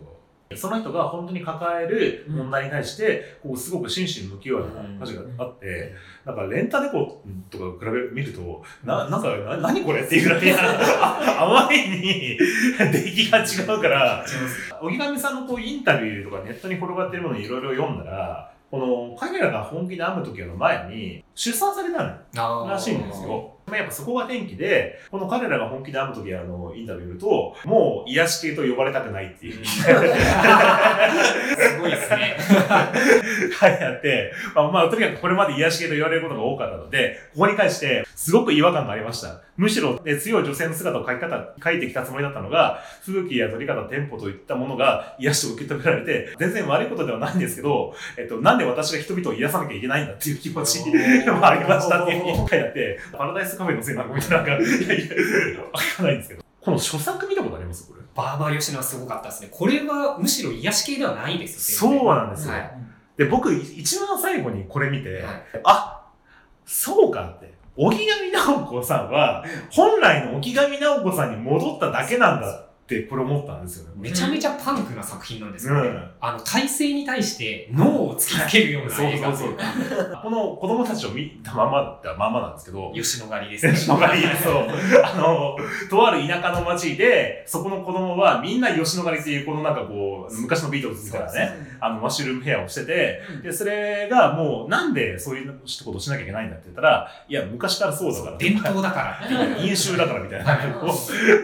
[0.57, 14.25] その人が本当に抱える問題に対して、こうすごく真摯に向き合うような話があって、なんかレンタ猫とか比べ見ると、な、なんか、な、何これっていうぐらい、 あまりに出来が違うから、
[14.83, 22.03] 荻上さんのこうインタビューとかネットに転がってるものいろいろ読んだら、この彼らが本気で編む時の前に出産された
[22.45, 23.55] らしいんですよ。
[23.71, 29.65] まやっぱそこが転機で、この彼らが本気で会う時あのインタビューを見ると、もう癒し系と呼ばれたくないっていう。
[31.81, 32.37] すごいですね。
[33.59, 39.41] はい、あって、まあ、まあ、とにかくこれまで癒し系と言われることが多かったので、ここに関して、すごく違和感がありました。
[39.57, 50.81] むしろ、ね、強い女性の姿を描き方、描いてきたつもりだったのが、風紀や撮り方、テンポといったものが癒しと受け止められて、全然悪いことではないんですけど、えっと、なんで私が人々を癒さなきゃいけないんだっていう気持ち
[51.31, 54.57] もありましたっていうふうに書いてあって、パラダイスカフェのせいなのみたいな、なんか、い
[54.89, 56.43] やいや、わかんないんですけど。
[56.61, 57.89] この書作見たことあります？
[57.91, 58.00] これ。
[58.15, 59.49] バーバー吉野はすごかったですね。
[59.51, 61.91] これはむしろ癒し系ではないですよ。
[61.91, 62.55] そうなんですよ。
[62.55, 62.81] はい
[63.21, 66.07] で、僕、一番最後にこれ見て、はいあ、
[66.65, 67.53] そうかって。
[67.77, 73.93] 荻上直子さんは、本来の荻上直子さんに戻っただけなんだって、これ思ったんですよね。
[73.97, 75.89] めちゃめちゃパンクな作品なんですよね。
[75.89, 83.73] うんあの、体制に対して脳を突きつけるような映画というか、この子供たちを見たままだったまんまなんですけど、吉野狩りですね。
[83.73, 84.55] 吉野狩り、そう。
[85.05, 85.57] あの、
[85.89, 95.53] とある田舎の町で、そこの子供はみんな吉野狩りっていう、このなんかこう、昔のビートルズみたいなね、あの、マッシュルームヘアをしてて、で、それがもう、なんでそういう
[95.85, 98.37] ことをしなきゃいけないんだって言ったら、いや、昔からそうだから。
[98.37, 99.57] 伝統だから。
[99.63, 100.59] 飲酒だからみたいな、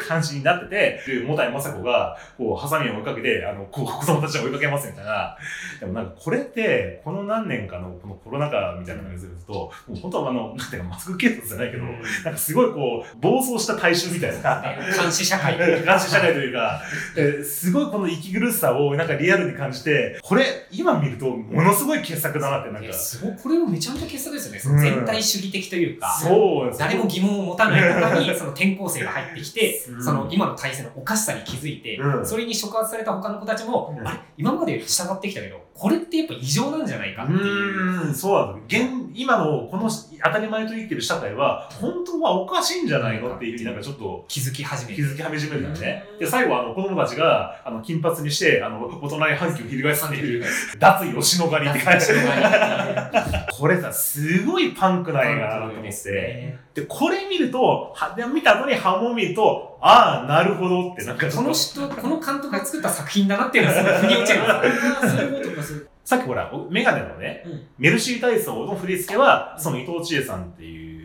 [0.06, 1.00] 感じになってて、
[1.36, 5.36] で、もたいまさこが、こう、ハサミを追いかけて、あの、こう、子供たちを追いかけますみたいな。
[5.80, 14.62] でもなんか、これって、この何年かの、このコロナ禍みたいなのにすると、もう本当はあの、なんていうか、マスク警察じゃないけど、うんなんかすごいこう、暴走した大衆みたいな。
[15.00, 15.58] 監視社会。
[15.58, 16.80] 監視社会というか、
[17.14, 24.58] ですごいこの息苦しさをなんかリアルに感じて、これ今見るとものすごい傑作だなってなんかすごい、これもめちゃめちゃ傑作ですよね。
[24.58, 38.10] その全体主義的というか、そう誰も疑問を持たない中に、その転校生が入ってきて、うんその今の体制のおかしさに気づいて、うんそれに触発された他の子たちも、うんあれ、今まで従ってきたけど、これってやっぱ異常なんじゃないかっていう。
[38.10, 38.82] うそうなんです。
[38.84, 44.96] 現、今のこの当たり前と生きてる社会は、本当はおかしいんじゃないのっていうふうになんかちょっと気づき始める。
[44.96, 46.04] 気づき始めるんだよね。
[46.20, 50.44] で、最後あの子供たちが、あの、金髪にして、あの、大人に反旗を翻すっていう、
[50.78, 53.54] 脱吉野狩りって書いてある。
[53.58, 56.12] これさ、すごいパンクな映画だなと思って。
[56.12, 56.58] ね。
[56.74, 64.40] で、これ見ると、はで見た後に波紋を見ると、ああ、なるほどって、なんかこの人、この監督が作った作品だなっていうのはすごい腑に落ちる。
[65.10, 67.66] そういうことか、そういうさっきほら、おメガネのね、うん。
[67.78, 70.95] メルシー体操の振り付けは、その伊藤千恵さんっていう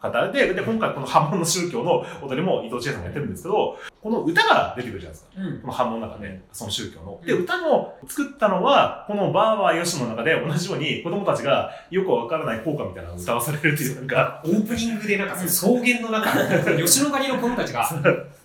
[0.00, 5.30] 方で、で、今回この波紋の宗教の踊りも伊藤千恵さんがやってるんですけど、この歌が出てくるじゃないですか。
[5.36, 5.60] うん。
[5.60, 7.20] この波紋の中で、その宗教の。
[7.24, 17.88] で、うん歌の作ったのは、このバーバーヨシの中で同じように子供たちがよくわからない効果みたいなのを歌わされるっていう、なんか、オープニングでなんかその草原の中、吉野狩りの子供たちが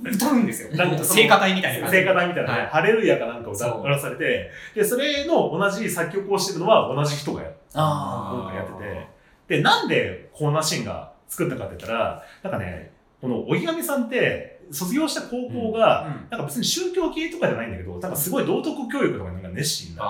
[0.01, 0.75] 歌うんですよ。
[0.75, 8.83] なんか聖歌隊みたいな聖歌隊みたいなね、はいハレルヤかなんかを歌わされて、で、それの同じ作曲をしてるのは同じ人がやって
[9.47, 16.29] て、で、なんでこんなシーンが作ったかって言ったら、なんかね、この荻上さんって、卒業した高校が、うん。
[16.29, 20.03] なんか別に宗教系とかじゃないんだけど、なんかすごい道徳教育とかになんか熱心な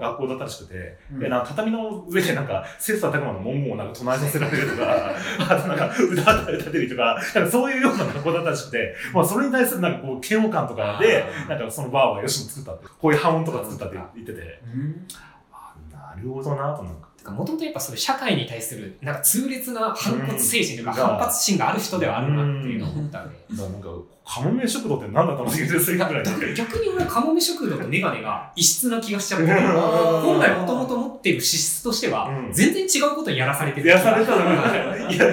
[0.00, 1.18] 学校だったらしくて、うん。
[1.18, 5.16] でなんか畳の上でなんか切磋琢磨の文言をなんか唱えさせられるとか、
[5.50, 15.06] あとなんか歌ったり立てるとか、なんかそういうような学校だったらしくて、まあそれに対するなんかこう嫌悪感とかで、なんかそのバーはよしも作ったって、こういう波紋とか作ったって言ってて、うん。
[15.50, 17.05] あなるほどなとなんか。
[17.30, 23.36] もともとやっぱそれ社会に対する、なんか痛烈な反骨精神というかうん反発心がある人ではあるなっていうのを思ったんで。
[23.78, 23.88] んか、
[24.28, 33.88] カモメ食堂って何だったのって言うするぐらいだ逆に俺はカモメ食堂とメガネが異質な気がしちゃって、うん本来もともと持っている資質としてはうん、全然違うことにやらされてる。
[33.88, 35.26] やされたのが、いや、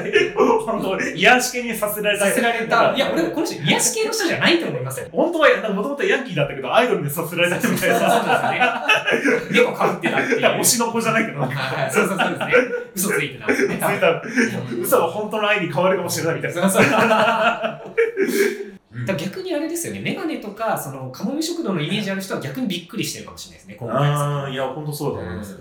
[0.63, 2.27] 本当癒し系にさせられた。
[2.27, 2.95] させられた。
[2.95, 5.07] いや、俺、この人、癒し系の人じゃないと思いますよ。
[5.11, 8.59] 本当は、もともとヤンキーだったけど、アイドルにさせられたみたいそうな。
[9.11, 9.63] ですね。
[9.63, 10.35] 猫かぶってたって。
[10.35, 12.53] 推しの子じゃないけど、はいそうそうそうですね。
[12.95, 13.75] 嘘ついてたんですよね。
[13.75, 14.21] ついた
[14.81, 17.81] 嘘が本当の愛に変わるかもしれないみたいな。
[19.05, 25.59] だ逆にあれですよね、メガネとか、その、カモメ食堂のイメージある人は逆にびっくりしてるかもしれないですね、今回ああ、いや、本当そうだと思います。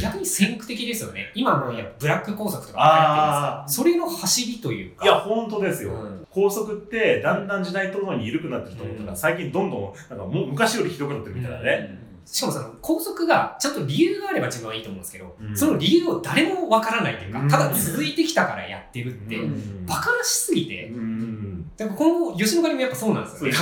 [0.00, 1.30] 逆に先駆的ですよね。
[1.34, 5.04] 今のやっぱブラック工作とかそれの走りというか。
[5.04, 5.92] いや、本当ですよ。
[5.92, 12.09] うん高速ってだんだん時代とともに緩くなってると思ったら、うん最近どんどんなんかもう昔よりひどくなってるみたいなね。
[12.32, 21.70] しかもその校則がちゃんと理由があれば自分はいいと思うんですけど、うんその理由を誰もわからないというか、うんただ続いてきたからやってるって、うんバカらしすぎて、うん。
[21.76, 23.56] だから今後、吉野ヶ里もやっぱそうなんですよね。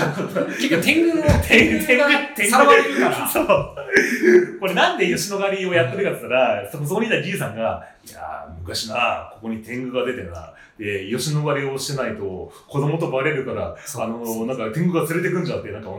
[0.57, 2.11] 結局天狗の、天狗が
[2.51, 3.29] さらわれるから。
[3.29, 3.47] そう。
[4.61, 15.91] これなんで吉野ヶ里をやってるかって言ったら、そそこにいたじいさんが、いやー、昔な、ここに天狗が出てな、で、吉野ヶ里をしてないと、子供とバレるから、あの、なんか天狗が連れてくんじゃって、なんか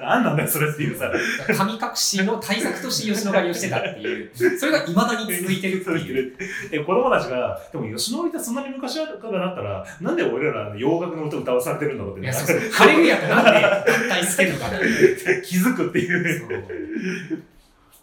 [0.00, 1.10] なんなんだよ、それっていうさ。
[1.56, 6.36] 神隠しの対策として吉野ヶ里をしてたっていう、それが未だに続いてるっていう。
[6.70, 12.70] で、子供たちが、でも吉野ヶ里ってそんなに昔からなったら、なんで俺らの洋楽の歌歌わされてるんだろうっていや、そうそう。
[12.70, 15.42] ハレルヤとなんで合体してるのかっていう。
[15.42, 17.44] 気づくっていう。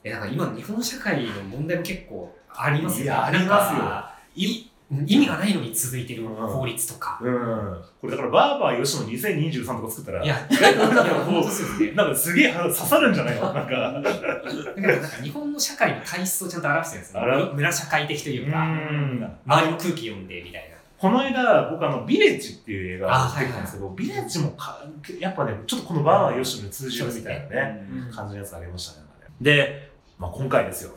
[0.04, 3.04] え、だから今の日本社会の問題も結構ありますよね。
[3.04, 4.72] いやありますよ
[5.08, 7.18] 意味がないのに続いてる法律とか。
[7.22, 7.82] うん。
[8.02, 11.92] これだから、バーバー吉野2023とか作ったら、いや、なんかすね。
[11.92, 13.54] う、なんかすげえ刺さるんじゃないの？
[13.54, 13.72] なんか。
[13.72, 17.54] なんか日本の社会の体質をちゃんと表してるんですあらよ。
[17.54, 19.38] 村社会的というか、ん。
[19.46, 20.76] 周りの空気読んでみたいな。
[20.98, 24.84] この間、僕あの、ビレッジっていう映画あを見てたんですけど、ビレッジもか、
[25.20, 29.08] やっぱね、ちょっとこのバーバー吉野に通じるみたいなね、うん感じのやつがありましたね。
[29.40, 30.92] で、まあ今回ですよ。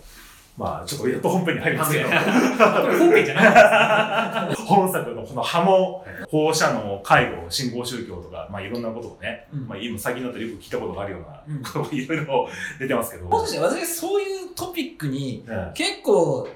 [0.56, 9.66] まあちょっとやっと本編に入りますけど、 本編じゃないです本作のこの波紋、放射能、介護、信仰宗教とか、まあいろんなことをね、うん。
[9.66, 11.62] まあ今最近だったらよく聞いたことがあるよううん。
[11.62, 16.48] な、 いろいろ出てますけど、もしかして私そういうトピックにうん結構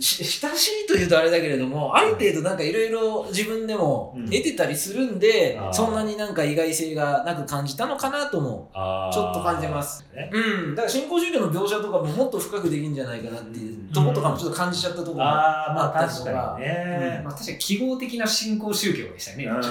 [0.00, 8.70] し親しいというとあれだけれども、ある程度なんかいろいろ自分でもうん得てたりするんで、あーそんなになんか意外性がなく感じたのかなとも。
[9.12, 10.04] ちょっと感じます。
[10.14, 10.74] ねうん。
[10.74, 17.22] だから新興宗教の描写とかももっと深くできるんじゃないかなっていううんとことかもちょっと感じちゃったところもああ、まああったりとか確かにね。
[17.24, 19.70] まあ確かに記号的な信仰宗教でしたよね。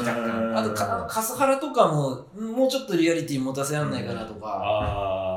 [0.55, 5.30] あとか、カスハラとかも、もうちょっとリアリティ持たせらんないかなとか。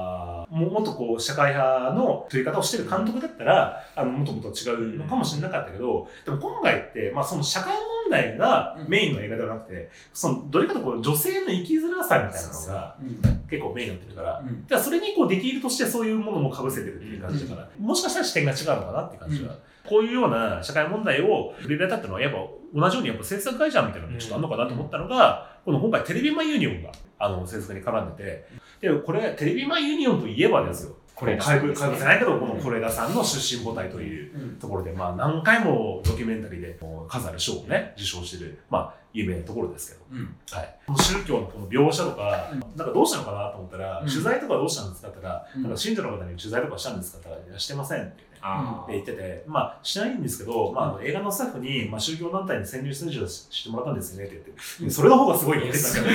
[0.54, 13.44] ももっとこう、社会派の取り方をしてる監督だったら、あの、もともと違うのかもしれなかったけど、でも今回って、まあその社会問題がメインの映画ではなくて、その、どれかとこう、女性の生きづらさみたいなのがうん。
[13.50, 14.64] 結構メインになってるから、うん。
[14.68, 19.56] じゃあそれにこう、ディティールとしてそういうものも被せてるっていう感じだから、もしかしたら視点が違うのかなって感じは。
[19.88, 22.38] こういうような社会問題を触れられたっていうのは、やっぱ
[22.74, 28.46] 同じようにやっぱ制作会社みたいなのがちょっとあるのかなと思ったのが、この今回テレビマンユニオンが、あの、制作に絡んでて、
[28.80, 30.96] で、これ、テレビマンユニオンといえばですよ。
[31.14, 34.56] これ、怪物、怪物じゃないけど、この是枝さんの出身母体といううん。
[34.56, 40.36] ところで、まあ何回もドキュメンタリーで数ある賞をね、受賞してる、まあ有名なところですけど、うん。
[40.50, 40.76] はい。
[40.86, 42.60] この宗教のこの描写とか、うん。
[42.60, 44.08] なんかどうしたのかなと思ったら、うん。
[44.08, 45.62] 取材とかどうしたんですかって言ったら、うん。
[45.62, 54.52] なんか信者の方に取材とかしたんですかって言ったら、してませんってって言ってて、まあ、しないんですけど、まあ映画のスタッフに、まあ、宗教団体に潜入出場してもらったんですよねって言って、
[54.84, 54.90] うん。
[54.90, 55.66] それの方がすごいよ。
[55.66, 56.12] 実際に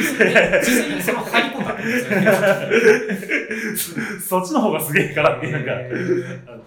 [1.02, 1.78] その入り込んだっ。
[4.22, 5.66] そそっちの方がすげえからっていう、なん
[6.60, 6.66] か、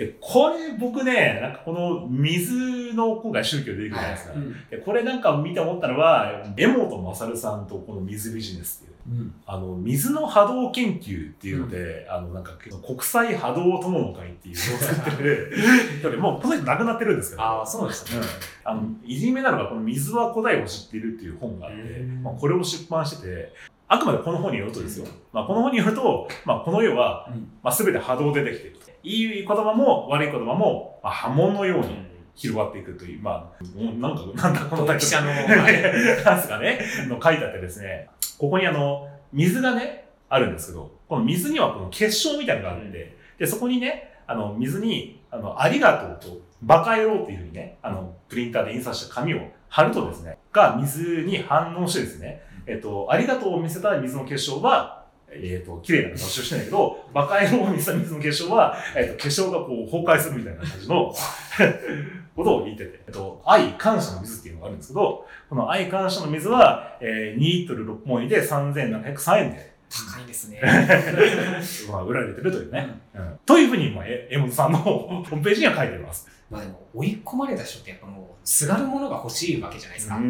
[0.00, 4.32] で、これ僕ね、なんかこの水の今回宗教出てくるじゃないですか。
[4.32, 9.20] うんでこれなんか見て思ったのは、江本勝さんとこの水ビジネスっていう。
[9.20, 12.52] うんあの、水の波動研究っていうので、あの、なんか、
[12.86, 15.52] 国際波動友の会っていうのを作ってる、
[16.18, 18.22] もうこの人亡くなってるんですけど、ああ、そうですね。
[18.64, 23.52] あの、いじめなのが、この水は古代を知っているっていう本があってうん、まあ、これを出版してて、
[23.88, 25.06] あくまでこの本によるとですよ。
[25.32, 28.89] まあ、この本によると、まあ、この世は、うんまあ、全て波動でできていると。
[29.02, 31.86] いい言葉も悪い言葉も、まあ、波紋のように
[32.34, 34.98] 広がっていくという、まあ、なんか、なんだこの。
[34.98, 35.82] 記者の、はい。
[36.24, 38.08] なんすかね、の書いてあってですね、
[38.38, 54.99] ここにあの、水がね、あるんですけど、この水にはこの結晶みたいなのがあって、で、そこにね、あの、水に、あの、ありがとうと、バカ野郎っていうふうにね、あの、プリンターで印刷した紙を貼るとですね、が水に反応してですね、えっと、ありがとうを見せた水の結晶は、
[55.32, 61.14] えっ、と、綺麗な形をしてないけど、バカ野郎水の化粧は、えっ、と、化粧がこう崩壊するみたいな感じの
[62.36, 70.60] ことを言ってて、えっと、愛感謝の水っていうのがあるんですけど、この愛感謝の水は、えー、2リットル6本入りで3703円で、高いですね。
[71.90, 72.88] まあ、売られてるというね。
[73.14, 76.28] うんというふうに、まあ、え江本さんの ホームページには書いてます。
[76.48, 80.16] まあでも、追い込まれた人ってやっぱもう、すがるものが欲しいわけじゃないですか。
[80.16, 80.20] う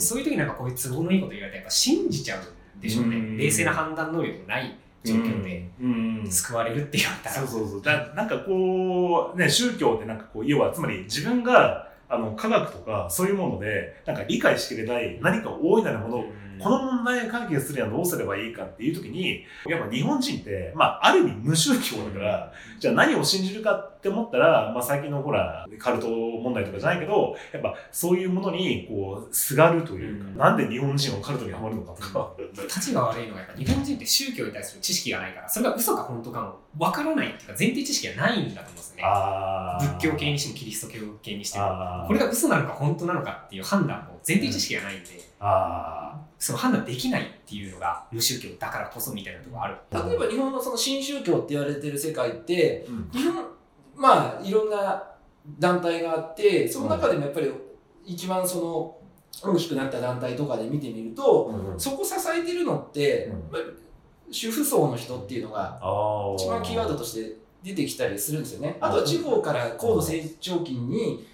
[0.00, 2.42] そういう時になんかこういう都合のいいこと言われたらやっぱ信じちゃうん
[2.80, 3.16] でしょうね。
[3.16, 7.46] うん冷静な判断能力のない状況でうん救われるって言われたら。
[7.46, 7.82] そうそうそう。
[7.82, 16.24] だなんかこう、ね、宗教ってなんかこう、要はつまり自分が、あの、科学とかそういうもので、なんか理解しきれない何か大いなるものを、
[16.58, 32.32] この問題を解決するにはどうすればいいかっていう時に、やっぱ日本人って、まあ、ある意味無宗教だから、じゃあ何を信じるかって思ったら、まあ最近のほら、カルト問題とかじゃないけど、やっぱそういうものに、こう、すがるというか、うんなんで日本人はカルトにハマるのかとか。
[32.62, 39.02] 立ちが悪いのはやっぱ日本人って宗教に対する知識がないから、それが嘘か本当かも分からないっていうか前提知識がないんだと思うんですね。
[39.98, 42.04] 仏教系にしてもキリスト教系にしても。
[42.06, 45.08] これが嘘なのか本当なのかっていう判断も前提知識がないんで、
[45.40, 49.76] あその判断できないっていうのが無宗教だからこそみたいなところがある。
[50.08, 53.44] 例えば日本のその新宗教って言われてる世界って、ーうん日本、
[53.98, 55.02] まあ、いろんな
[55.58, 57.52] 団体があって、その中でもやっぱり
[58.06, 58.98] 一番その、
[59.52, 63.32] 大きくなった団体とかで見てみると、そこ支えてるのって、うん。
[63.52, 63.62] まあ
[64.30, 68.76] 主婦層の人っていうのがあ一番キーワードとして出てきたりするんですよね。
[68.78, 71.26] あとは地方から高度成長期に、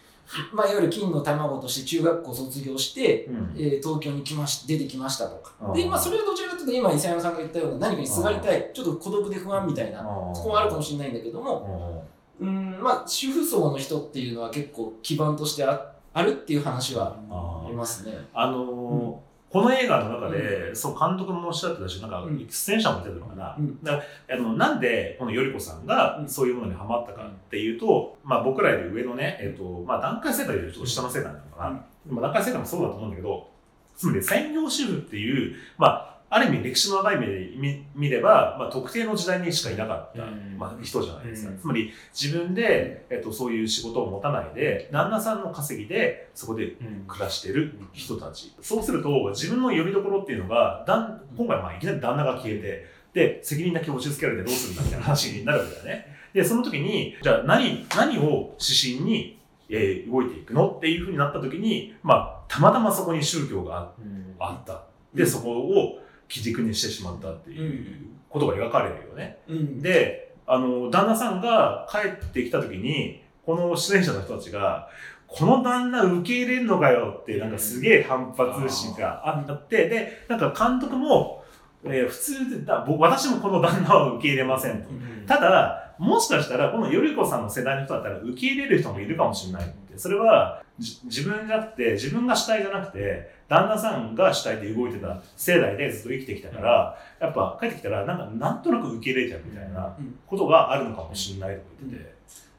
[0.53, 3.55] まあ、いわゆる金の卵として中学校卒業して、うん。
[3.57, 5.73] えー東京に来まし出てきましたとか。
[5.75, 9.99] で、まあ、それはどちらかというと今、伊佐山さんが言ったような何かにすがりたい、ちょっと孤独で不安みたいな、
[10.33, 11.94] そこもあるかもしれないんだけども、
[12.41, 18.12] うん、まあ、主婦層の人っていうのは結構基盤としてああるっていう話はあありますね。
[18.32, 23.55] あのーこの映画の中で、そう監督もおっしゃってたし、なんかうん出演者も出てるのかな。
[23.57, 31.68] うんだあのなんでこのよりこさんがうんそういうものにハマったかっていうと、まあ僕らより上のね、えっ、と、まあ段階世代よりちょっと下の世代なのかな。
[31.68, 31.72] う
[32.12, 33.49] んまあ段階世代もそうだと思うんだけど、
[33.95, 41.53] つまり専業主婦っていう、まあある意味歴史の長い目で見見れば、まあ特定の時代にしかいなかった、うんまあ人じゃないですか。
[41.53, 48.53] うんつまり自分で、えっ、と、そういう仕事を持たないで、旦那さんの稼ぎでそこでうん暮らしてる人たち。
[48.61, 56.16] そうすると、自分の呼びどころっていうのが、だん今回まあいきなり旦那が消えて、で、責任だけ押し付けられてどうするんだみたいな話になるわけだよね。
[56.32, 64.82] で、その時に、じゃあ何、何を指針に、えー動いていくのっていうふうになった時に、まあ、たまたまそこに宗教がうんあった。
[65.14, 69.39] で、そこを基軸にしてしまったっていうことが描かれるよね。
[69.49, 74.89] うん、で、あの、旦那さんが帰ってきた時に、この出演者の人たちが、
[75.27, 81.45] この旦那受け入れんのかよって、なんかすげえ反発心があって、で、なんか監督も、
[81.85, 84.89] えー普通でだ僕、私もこの旦那は受け入れませんと。
[85.27, 89.99] ただ、もしかしたら、このよりこさんの世代の人だったら受け入れる人もいるかもしれないって。
[89.99, 100.19] それは、じ自分じゃなくて、自分が主体じゃなくて、旦那さんが主体で動いてた世代でずっと生きてきたから、やっぱ帰ってきたら、なんか、なんとなく受け入れちゃうみたいなうん。
[100.27, 102.15] ことがあるのかもしれないと言ってて。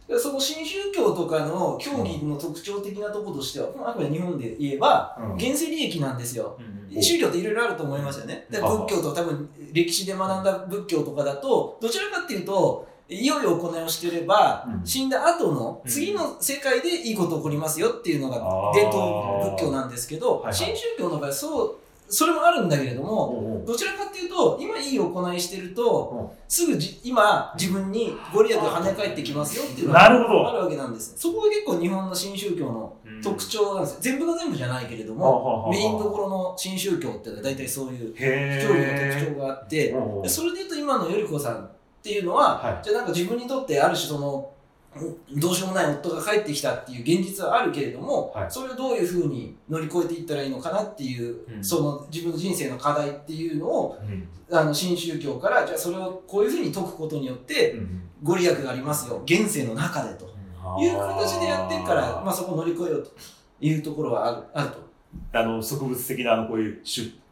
[0.07, 5.35] でその新宗教とかの教義の特徴的なところとしては、あくまで日本で言えば、うん。
[5.35, 6.57] 現世利益なんですよ。
[6.59, 8.45] うん宗教っていろいろあると思いますよね。
[8.49, 14.85] で仏教と多分歴史で学んだ仏教とかだと、どちらかっていうと、いよいよ行いをしてれば、うん。
[14.85, 15.91] 死んだ後のうん。
[15.91, 18.37] 次の世界でいいこと起こりますよっていうのが
[18.73, 21.75] 伝統仏教なんですけど、新宗教の場合そう、
[22.07, 31.13] それもあるんだけれども、どちらかっていうと、今いい行いしてると、うすぐじ今自分にご利益が跳ね返ってきますよっていうのがあるわけなんです。
[31.17, 33.97] そこが結構日本の新宗教の特徴なんですよ。
[34.01, 39.95] 全部が全部じゃないけれども、メインどころの新宗教っていうのは大体そういうへ教義のー特徴があって、
[40.27, 41.69] それで言うと今のよりこさん
[42.05, 42.83] っていうのは、はい。
[42.83, 44.51] じゃあなんか自分にとってある種その、
[44.95, 48.51] うんどうしようもない夫が帰ってきたっていう現実はあるけれども、はい。
[48.51, 51.63] それをどういうふうに乗り越えていったらいいのかなっていう、うん。
[51.63, 54.29] その自分の人生の課題っていうのをうん。
[54.55, 59.21] あの新宗教からじゃあそれをこういうふうに解くことによってうんご利益がありますよ。
[59.25, 60.33] 現世の中でと。
[60.79, 63.11] いう形でやってるから、まあ、そこを乗り越えようと
[63.61, 64.85] いうところはあるあると。
[65.33, 66.81] あの、植物的な、あの、こういう、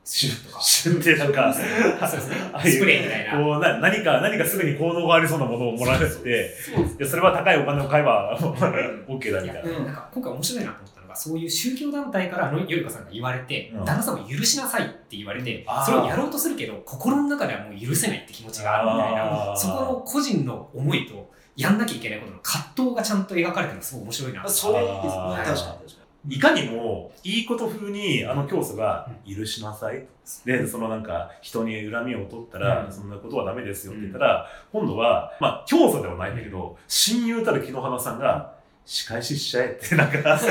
[0.05, 2.25] シュッとか、シュてなんか、そうで
[2.65, 3.43] すスプレーみたいな。
[3.43, 9.71] こうな、何か、何かすぐに効能がありそうなものをもらって、そうですでそれは高いお金を買えば、OK だみたいな。
[9.71, 13.85] うんなんか今回面白いなと思ったのがそういう宗教団体からのよりかさんが言われて、うん。
[13.85, 25.01] 旦那さんも許しなさいって言われてそれをやろうとするけど心の中ではもう許せないって気持ちがあるみたいなそこの個人の思いとやんなきゃいけないことの葛藤がちゃんと描かれてるのがすごい面白いなそれいいですね。
[25.01, 30.05] 確かに確かいかにもいいこと風にあの教祖が許しなさい。
[30.45, 32.91] で、そのなんか人に恨みを取ったら、うん。
[32.91, 38.52] そんなことはダメですよって言ったら、今度は、まあ教祖ではないんだけど、親友たる木の花さんが、
[38.85, 40.45] 仕返ししちゃえってなんか、す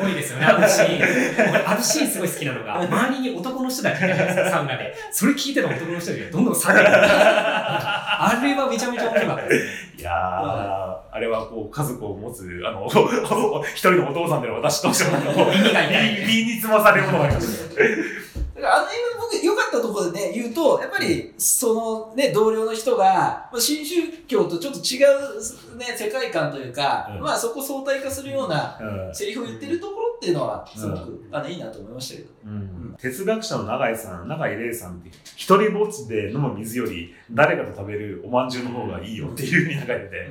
[0.00, 1.50] ごいですよね、あのシーン。
[1.50, 4.94] 俺、あのシーンすごい好きなのが、周りに男の人だけいたじゃないですか、サウナで。
[5.10, 6.96] それ聞いてた男の人たちがどんどん下げてくる。
[7.00, 9.70] あれはめちゃめちゃ面白かったですね。
[9.98, 12.86] いやー、あれはこう、家族を持つ、あの、
[13.74, 15.18] 一人のお父さんでの私としても、
[15.50, 16.24] 耳が痛い。
[16.28, 18.21] 身につまされるものがありました。
[18.62, 27.20] だからあの映画僕良かったところでね言うとやっぱりそのね同僚の人がまあ新宗教とちょっと違うね世界観というか、うん。
[27.20, 29.14] まあそこ相対化するようなうん。
[29.14, 32.34] セリフを言ってるところっていうのはすごく、うあのいいなと思いましたけどね。
[32.44, 32.96] うん。
[32.98, 40.30] 哲学者の永井さん、永井玲さんって、一人ぼっちで飲む水より、誰かと食べるおまんじゅうの方がいいよっていうふうに書いてて、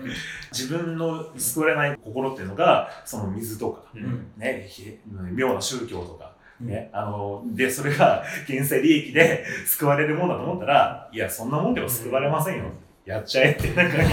[0.52, 4.32] 自分の救われない心っていうのが、その水とか、うん。
[4.38, 4.98] ね、ひ
[5.34, 6.31] 妙な宗教とか、うん
[6.62, 12.66] ね、あの、で、それが 現世利益で 救われるもんだと思ったら、いや、そんなもんでも救われませんよ。
[13.06, 13.98] やっちゃえって、なんか、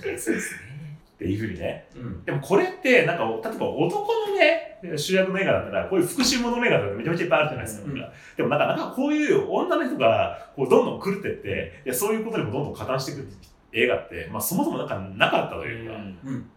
[0.00, 0.74] そうですね。
[1.14, 1.86] っていうふうにね。
[1.96, 7.86] うんでもこれって、なんか、例えば男のね、主役の映画だったら、こういう復讐ものの映画とかめちゃめちゃいっぱいあるじゃないですか。
[7.86, 7.94] うん。
[8.36, 13.26] でもなんか、なんかこういう女の人が、こう、どんどん狂ってって、いやそういうことにもどんどん加担していく
[13.72, 16.50] 映画って、まあそもそもなんかなかったというか、うん。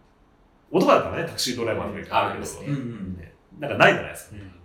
[0.70, 3.16] 男だったらね、タクシードライバーとかあるけど、うんうんうん。
[3.18, 4.36] ねなんかないじゃないですか。
[4.36, 4.58] うん。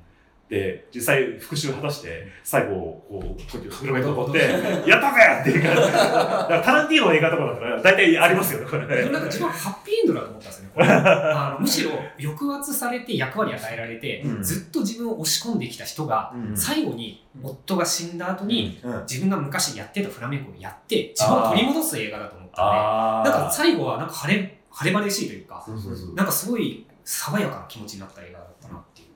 [0.50, 4.52] で、実際復讐を果たして、最後、こう、こうやってフルメント取って、
[4.88, 5.92] やったぜっていう感じ。
[5.92, 8.86] だからタランティーノの映画とかだったら、大体ありますよね、これ。
[8.86, 8.96] ね。
[8.98, 10.72] でもなんか自分はハッピーエンドだと思ったんですよね。
[10.76, 11.60] こ れあの。
[11.60, 11.92] むしろ
[12.22, 14.44] 抑圧されて役割与えられて、うん。
[14.44, 16.56] ずっと自分を押し込んできた人が、うん。
[16.56, 19.02] 最後に夫が死んだ後に、うん。
[19.10, 26.14] 自分が昔やってたフラメンコをやって、自分を取り戻す映画だと思ったんあで、なんかー最後はなんか晴れ、晴れ晴れしいというか、そうそうそう。
[26.14, 29.08] なんかすごい爽やかな気持ちになった映画だったなっていう。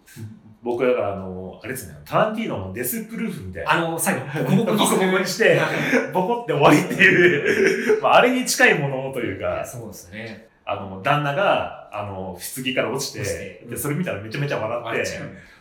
[0.63, 3.71] 僕だからあの、あれですね、タランティーノのデスプルーフみたいな。
[3.71, 5.19] あの、最後、ボコボコ。
[5.19, 5.59] にして
[6.13, 10.47] ボコって終わりっていう、 まあ、あれに近いものというか、そうですね。
[10.65, 15.19] あの、旦那が、あの、棺から落ちてで、それ見たらめちゃめちゃ笑って。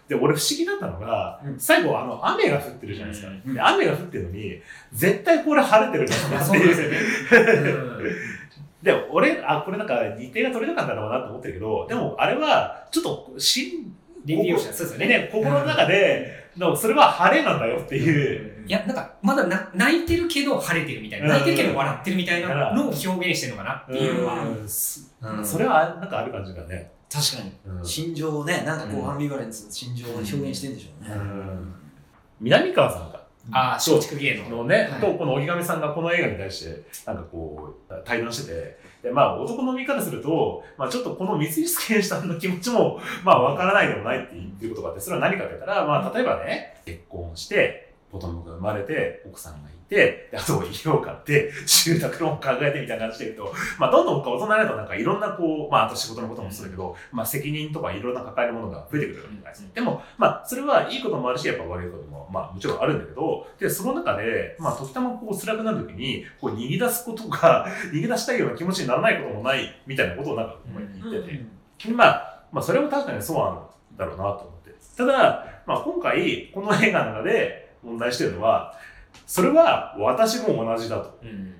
[0.08, 1.58] で、俺不思議だったのが、うん。
[1.58, 3.32] 最後あの、雨が降ってるじゃないですか。
[3.46, 3.54] うん。
[3.54, 4.60] で雨が降ってるのに、
[4.92, 8.16] 絶対これ晴れてるんだいやなってそうなんですよいう。
[8.86, 8.92] ね。
[8.92, 15.06] で、俺、あ、これなんか日程が取れなかったのかなと思ってるけど、でもあれは、ちょっと、しん、レビュー者、そうですよね。
[15.06, 18.66] ね、心の中で、のそれは晴れなんだよっていう。
[18.66, 21.32] いや、なんか、まだな泣いてるけど晴れてるみたいな、うん。
[21.32, 24.42] 泣いてるけど笑ってるみたいなのを表現してるのかなっていうのは。
[24.42, 24.68] うん。
[24.68, 26.90] すうんそれはなんかある感じがね。
[27.12, 27.78] 確かに。
[27.78, 27.84] うん。
[27.84, 29.10] 心情をねなんかこううん。
[29.10, 31.74] アンビバレンス心情を表現してんでしょうね、うん。
[32.40, 33.15] 南川さんが、
[33.52, 34.50] ああ、松竹芸能。
[34.50, 34.56] の。
[34.58, 35.00] のね、はい。
[35.00, 59.68] と、この荻上さんがこの映画に対して、なんかこう、対談してて、で、まあ、男の見方すると、まあ、ちょっとこの三井健さんの気持ちも、まあ、わからないでもないっていうことがあって、それは何かって言ったら、まあ、例えばね、結婚して、子供が生まれて、奥さんがいて、であと家を買って、住宅ローン考えてみたいな感じで言うと、まあ、どんどん大人になるとなんかいろんなこう、まあ、あと仕事のこともそうだけど、まあ、責任とかいろんな抱えるものが増えてくるわけじゃないですか。
[59.74, 70.56] でも、まあ、それはいいこともあるし、やっぱ悪いことも、まあ、もちろんあるんだけど、で、その中で、まあ、時たまこう辛くなるときに、こう逃げ出すことが、 逃げ出したいような気持ちにならないこともない、みたいなことをなんか
[71.10, 73.66] 言ってて、まあ、まあ、それも確かにそうなん
[73.96, 74.74] だろうなと思って。
[74.96, 78.74] ただ、まあ、今回、この映画の中で問題してるのは、
[79.26, 81.18] それは私も同じだと。
[81.22, 81.54] うん。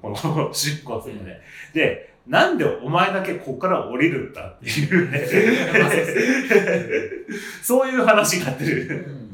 [0.00, 1.40] この主人公はそういうね。
[1.72, 5.26] で、なんでお前だけここから降りるんだっていうね
[5.80, 5.90] まあ
[7.62, 9.06] そういう話になってうる。
[9.08, 9.32] ん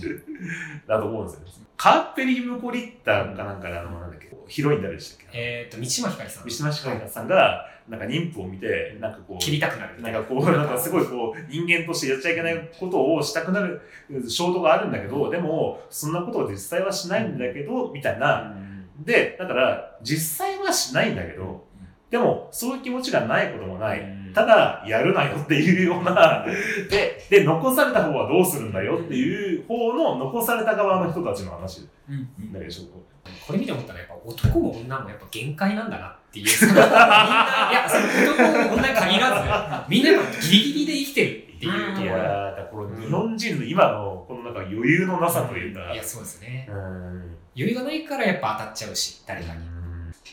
[0.87, 1.68] だと思うんですよ。
[1.79, 6.51] カーペリムコリッタかなんかであの、なんだっけ、ヒロイン誰でしたっけえっと、三島ひかりさん三。
[6.51, 10.11] 島ひかりさんが、なんか妊婦を見て、なんかこう、切りたくなるな。
[10.11, 13.81] んかこう、 なんかすごいこう、人間としてやっちゃいけないことをしたくなる
[14.29, 18.57] 衝動があるんだけど、でも、そんなことを実際はしないんだけど、みたいな。
[18.99, 21.65] で、だから、実際はしないんだけど、
[22.11, 24.18] でも、そういう気持ちがないこともない。
[24.35, 26.45] ただ、やるなよっていうような、
[26.91, 32.99] で、で、残された方はどうするんだよっていう方の残された側の人たちの話うんだけでしょ。
[33.47, 36.47] これ見て思ったら、やっぱ男も女もやっぱ限界なんだなっていう。
[36.67, 42.05] みんな、いや、その男も女に限らず、 みんなやっぱギリギリで生きてるっていうところ。
[42.05, 46.69] いやーだからこの日本人の今の、このなんか余裕のなさというか、いや、そうですね。
[46.71, 49.78] うん余裕がないからやっぱ当たっちゃうし、誰かに。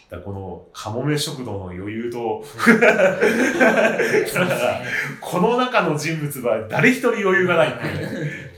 [0.09, 2.43] だこのカモメ食堂の余裕と、
[5.21, 8.55] この中の人物は誰一人余裕がないっていうね。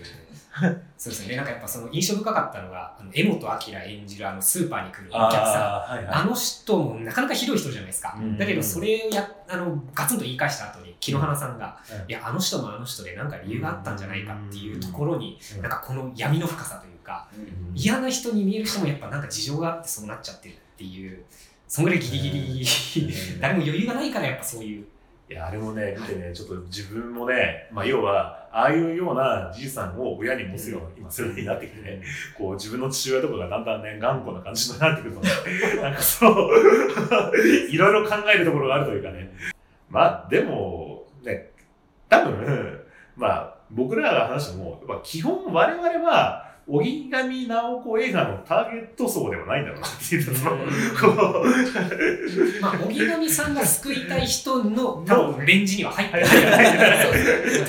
[0.97, 1.35] そうですね。
[1.35, 3.39] なんかやっぱその印象深かったのが、あの、江本
[3.71, 5.43] 明演じるあの、スーパーに来るお客さん。
[5.43, 8.17] あーはいはいあの人もなかなかひどい人じゃないですか。
[8.19, 21.23] うんだけど、それをや、あの、ガツンと言い返した後に、木野花さんが、うんいや、あの人もあの人でなんか理由があったんじゃないかっていうところに、うんなんかこの闇の深さというか、うん嫌な人に見える人もやっぱなんか事情があってそうなっちゃってるっていう、
[21.67, 22.29] そんぐらいギリギ
[23.01, 24.85] リ、 誰も余裕がないからやっぱそういう、
[25.27, 32.01] いや、あれもね、見てね、ちょっと自分もね、まあ、要は、ああいうようなじいさんを親に持つような、今、そういう風になってきてね、
[32.37, 35.29] こう、自分の父親とかがだんだんね、頑固な感じになってくるとね、
[35.81, 36.51] なんかそう、
[37.69, 39.33] いろいろ考えるところがあるというかね。
[39.89, 41.49] まあ、でも、ね、
[42.07, 42.81] 多分、
[43.15, 50.57] まあ、僕らが話しても、やっぱ基本我々は、荻上直子映画のターゲット層ではないんだろうなっていう、その、
[52.61, 56.25] まあ、荻上さんが救いたい人の 多分レンジには入ってない。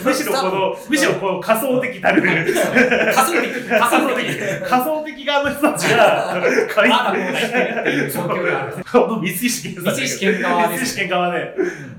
[0.04, 2.00] むしろこの、むしろこの仮想的。
[2.00, 4.68] たる、仮想的、仮想的。
[4.68, 5.18] 仮想的。
[5.28, 6.40] 側の人たちが、
[6.74, 8.76] 会まだこうなっていう状況がある。
[8.90, 9.94] この三石健さん。
[9.94, 11.54] 三石健側です三石健側で。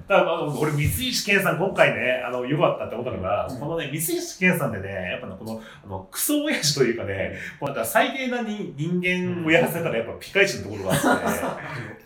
[0.07, 11.39] だからあの俺、三石健さん今回ね、あの、良かったって思ったのが、うんこのね、三石健さんでね、やっぱねこの、あの、クソ親父というかね、こうなんか最低な人人間をやらせたらやっぱピカイチのところがあってね。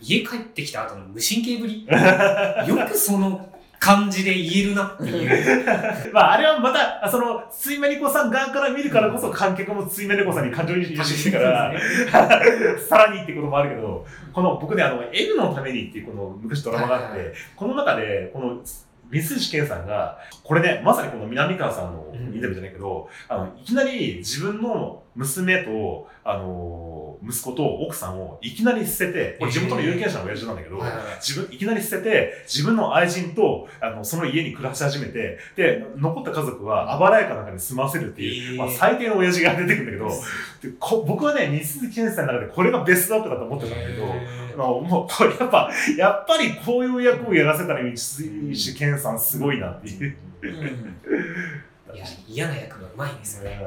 [0.00, 1.86] 家帰ってきた後の無神経ぶり。
[2.66, 3.54] よくその
[3.84, 5.64] 感じで言えるなっていう。
[6.12, 11.72] まあ、あれはまた、あその、ついめりこさん側から見るからこそ観客もついめりこさんに感情移入してきてから、
[12.88, 18.62] さらにってこともあるけど、この僕ね、あの、N のためにっていうこの昔ドラマがあって、この中で、この、
[19.10, 30.80] 水石健さんが、これね、まさにこの南川さんのインタビューじゃないけど、あの、いきなり自分の娘と、あの、息子と奥さんをいきなり捨てて、これ地元の有権者の親父なんだけど、
[31.20, 38.58] 自分、いきなり捨てて、自分の愛人と、あの、その家に暮らし始めて、で、残った家族は、あばらやかなんかに住ませるっていう、えー。
[38.58, 40.08] まあ、最低の親父が出てくるんだけど、
[40.62, 44.04] でこ僕はね、西鈴健さんの中でこれがベストアップだと思ってたんだけど、
[44.54, 48.24] あのもう、これやっぱ、やっぱりこういう役をやらせたら、西
[48.54, 50.16] 鈴健さんすごいなっていう。
[51.94, 53.60] いや、嫌な役がうまいですよね。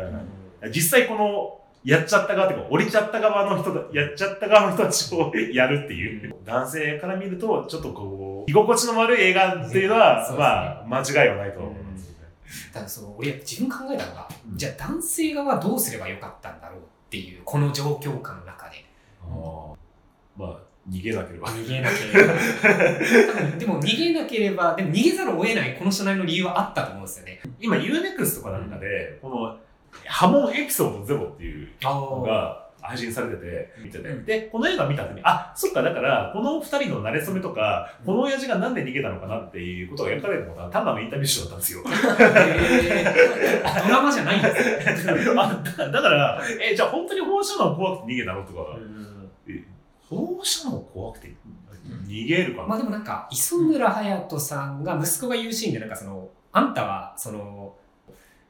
[0.72, 6.36] 実際この、やっちゃった側っていうか、降りちゃった側の人だ、やっちゃった側の人たちをやるっていう。
[6.44, 11.88] 男性から見ると、ちょっとこう、居心地の悪い映画っていうのは、ねまあ、間違いはないと思い。
[12.74, 18.86] ただその、俺自分考えたのが、うんじゃあ男性側はどうすればよかったんだろうっていう、この状況下の中で。
[19.24, 19.76] あー
[20.38, 20.60] まあ、
[20.90, 21.48] 逃げなければ。
[21.50, 22.34] 逃げなければ。
[23.58, 27.42] でも逃げなければ、でも逃げざるを得ないこの人なりの理由はあったと思うんですよね。
[27.60, 29.58] 今 UNEXT とかなんかで、この、
[30.06, 34.08] 波紋エピソードゼロっていうのが配信されてて、見てて。
[34.08, 41.84] うんで、この映画見た後に、あ、そっか、だから、この二人の馴れ初めとか、この親父がなんで逃げたのかなっていうことが描かれるのが、単なるインタビュー集だったんですよ。
[41.84, 41.90] ド
[43.90, 44.56] ラマじゃないんで
[44.96, 45.14] すね。
[45.38, 48.78] あだだから、え、じゃあ本当に放射能怖くて逃げたのとか、
[50.10, 51.36] 放射能怖くて
[52.08, 57.76] 逃げるかな、まあでもなんか、磯村勇斗さんが息子が言うシーンで、なんかその、あんたは、その、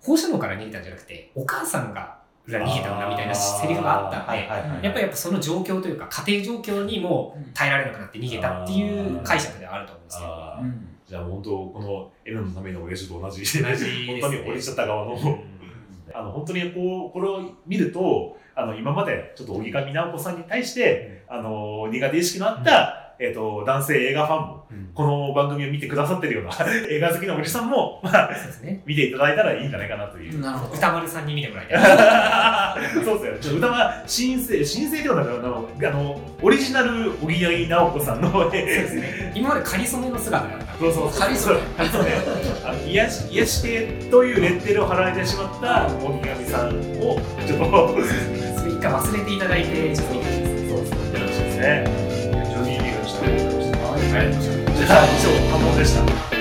[0.01, 10.29] 放射能から逃げたんじゃなくて、お母さんが逃げたんだみたいなセリフがあったんで、やっぱりやっぱその状況というか、家庭状況にも耐えられなくなって逃げたっていう解釈ではあると思うんですけど。
[10.29, 11.09] あー。
[11.09, 14.19] じゃあ本当、この N のための親父と同じ、同じですね。
[14.21, 15.39] 本当に降りちゃった側の、うん。
[16.13, 26.51] あの本当にこう、これを見ると、あの今までちょっと荻上直子さんに対して、あの苦手意識のあった、えっ、と、男性映画ファンも、うんこの番組を見てくださってるような
[26.89, 28.81] 映画好きのおじさんも、まあ、そうですね。
[28.85, 30.41] 見ていただいたらいいんじゃないかなという。
[30.41, 30.73] なるほど。
[30.73, 31.75] 歌丸さんに見てもらいた
[32.99, 33.03] い。
[33.05, 33.53] そうですよ。
[33.53, 39.31] ちょ歌は新生、新生ではなくあの、あの、オリジナル荻上直子さんの、そうですね。
[39.35, 40.73] 今までカリソメの姿だった。
[40.79, 41.21] そうそうそう。
[41.21, 42.11] カリスマカリスマね。
[42.65, 46.69] あの癒し、癒し系というレッテルを貼られてしまった荻上さん
[47.01, 48.46] を、ちょっと、
[48.77, 50.69] 一回忘れていただいて、ちょっと見てほしいです。
[50.69, 51.19] そうですね。
[51.19, 51.83] よろしいですね。
[52.45, 53.33] 非常にいい映画でしたね。
[53.33, 54.33] はいはい。
[54.37, 56.36] じゃあ、以上、波紋でした。